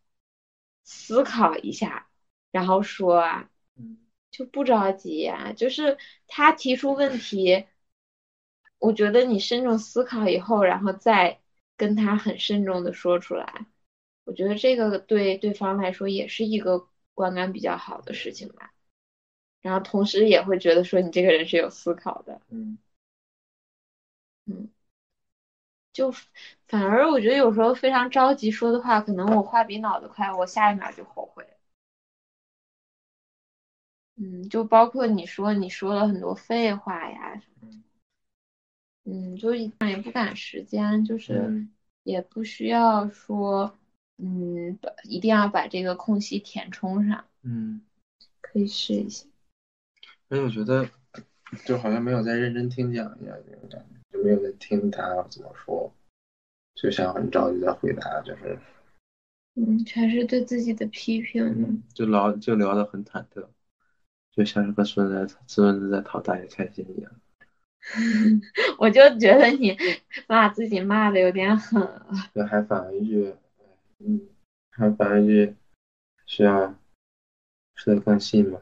[0.85, 2.07] 思考一下，
[2.51, 3.97] 然后说啊，嗯
[4.31, 5.51] 就不着急啊。
[5.51, 7.65] 就是他提出问题，
[8.79, 11.41] 我觉得你慎重思考以后，然后再
[11.75, 13.65] 跟他很慎重的说出来，
[14.23, 18.73] 我觉得这个对对方来说也是一个观感比较好的事情吧。
[19.61, 22.41] 然后同时也会觉得说你这个人是有思考的。
[22.49, 22.77] 嗯
[24.47, 24.67] 嗯
[25.93, 26.11] 就
[26.67, 31.45] 反而我觉得有时候非常着急说的话，可能我话比脑子快，我下一秒就后悔。
[34.15, 37.83] 嗯，就包括你说你说了很多废话呀什么，
[39.03, 39.69] 嗯，就也
[40.03, 41.71] 不赶时间，就是嗯
[42.03, 43.77] 也不需要说，
[44.17, 47.81] 嗯，把一定要把这个空隙填充上，嗯，
[48.41, 49.25] 可以试一下。
[50.31, 50.89] 而且我觉得
[51.65, 55.93] 就好像没有在认真听讲一样那种感觉，就没有在听他怎么说，
[56.73, 58.57] 就想很着急的回答，就是
[59.55, 61.43] 嗯，全是对自己的批评。
[61.45, 63.45] 嗯，就聊就聊得很忐忑，
[64.31, 67.11] 就像是个孙子孙子在讨大爷开心一样。
[68.79, 69.77] 我就觉得你
[70.29, 72.07] 骂自己骂的有点狠了。
[72.33, 73.35] 就还反了一句，
[73.99, 74.29] 嗯，
[74.69, 75.53] 还反了一句，
[76.25, 76.73] 是要
[77.75, 78.61] 吃的更细吗？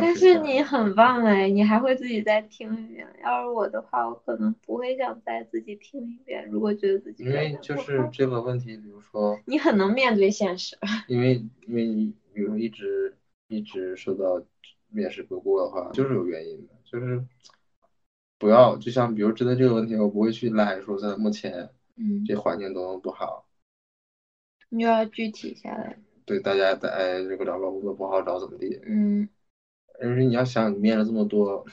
[0.00, 3.06] 但是你很棒哎，你还会自己再听一遍。
[3.22, 6.48] 要是我的话，我可能不会想再自己听一遍。
[6.50, 10.78] 如果觉得自己因为就是这个问题，比如说，你很能面对现实。
[11.08, 11.34] 因为
[11.66, 13.16] 因为你比如一直
[13.48, 14.42] 一直受到
[14.88, 17.24] 面试不过的话，就是有原因的，就是
[18.38, 23.46] 不要就像比如针对这个问题，我不会去赖说在目前嗯，这环境多么不好，
[24.70, 25.98] 你就要具体下来。
[26.26, 29.28] 对大家在哎这个找个工作不好找怎么地，嗯
[30.00, 31.64] 而是你要想你面了这么多，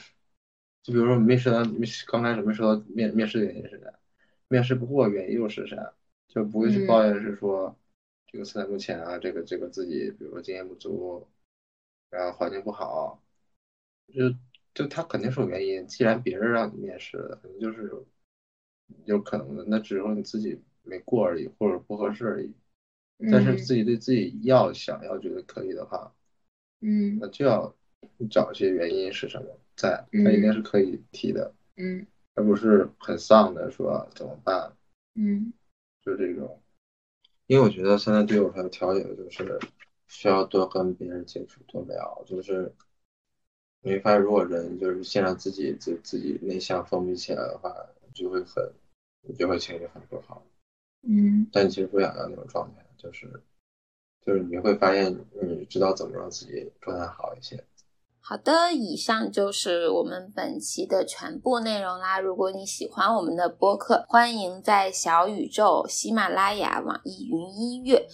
[0.82, 3.92] 就比如说你没收到没刚开始没收到面面试的原因是啥？
[4.48, 5.92] 面试不过原因又是啥？
[6.28, 7.76] 就不会去抱怨是说
[8.26, 11.26] 这个现在目前啊，这个这个自己比如说经验不足，
[12.10, 13.22] 然后环境不好，
[14.12, 14.34] 就
[14.74, 15.86] 就他肯定是有原因。
[15.86, 18.06] 既然别人让你面试了，肯定就是有
[19.04, 22.52] 有可能的，那只是说你自己没过而已，或者不合适而已。
[23.30, 26.12] 但是自己对自己要想要觉得可以的话，
[26.80, 27.72] 嗯那就要
[28.30, 32.06] 找一些原因是什么，在他一定是可以提的，嗯。
[32.34, 34.72] 而不是很丧的说怎么办，
[35.14, 35.52] 嗯。
[36.02, 36.60] 就这种。
[37.46, 39.58] 因为我觉得现在对我来调解的就是
[40.06, 42.72] 需要多跟别人接触，多聊，就是
[43.82, 47.74] 你会发现，如果人就是先让自己自自己内向封闭起来的话，
[48.14, 48.72] 就会很，
[49.22, 50.42] 你就会情绪很不好。
[51.02, 51.46] 嗯。
[51.52, 53.28] 但其实不想要那种状态，就是
[54.24, 57.62] 就是你会发现，你知道怎么让自己状态好一些。
[58.24, 62.20] 好的，以上就是我们本期的全部内容啦。
[62.20, 68.06] 如果你喜欢我们的播客，欢迎在小宇宙、喜马拉雅、网易云音乐，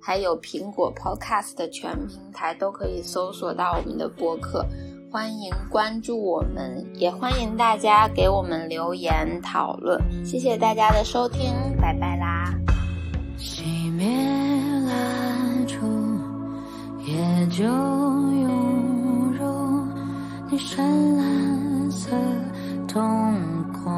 [0.00, 4.64] 还有苹果 Podcast 全平台都可以搜索到我们的播客。
[5.10, 10.00] 欢迎关注我们，也欢迎大家给我们留言讨论。
[10.24, 12.54] 谢谢大家的收听，拜拜啦！
[13.36, 14.06] 熄灭
[14.86, 15.76] 蜡烛，
[17.04, 17.64] 也就
[20.58, 22.10] 深蓝色
[22.88, 23.02] 瞳
[23.72, 23.92] 孔，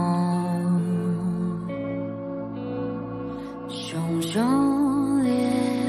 [3.68, 5.30] 熊熊烈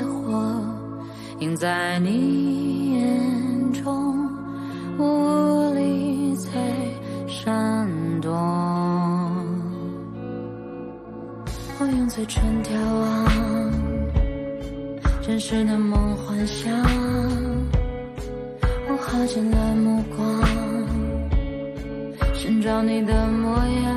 [0.06, 0.62] 火
[1.40, 4.30] 映在你眼中，
[4.98, 6.50] 我无力再
[7.28, 7.88] 闪
[8.22, 8.32] 躲。
[11.80, 13.72] 我用嘴唇眺望
[15.22, 16.72] 真实的梦幻想，
[18.88, 19.99] 我耗尽了目光，
[22.62, 23.89] 找你的模样，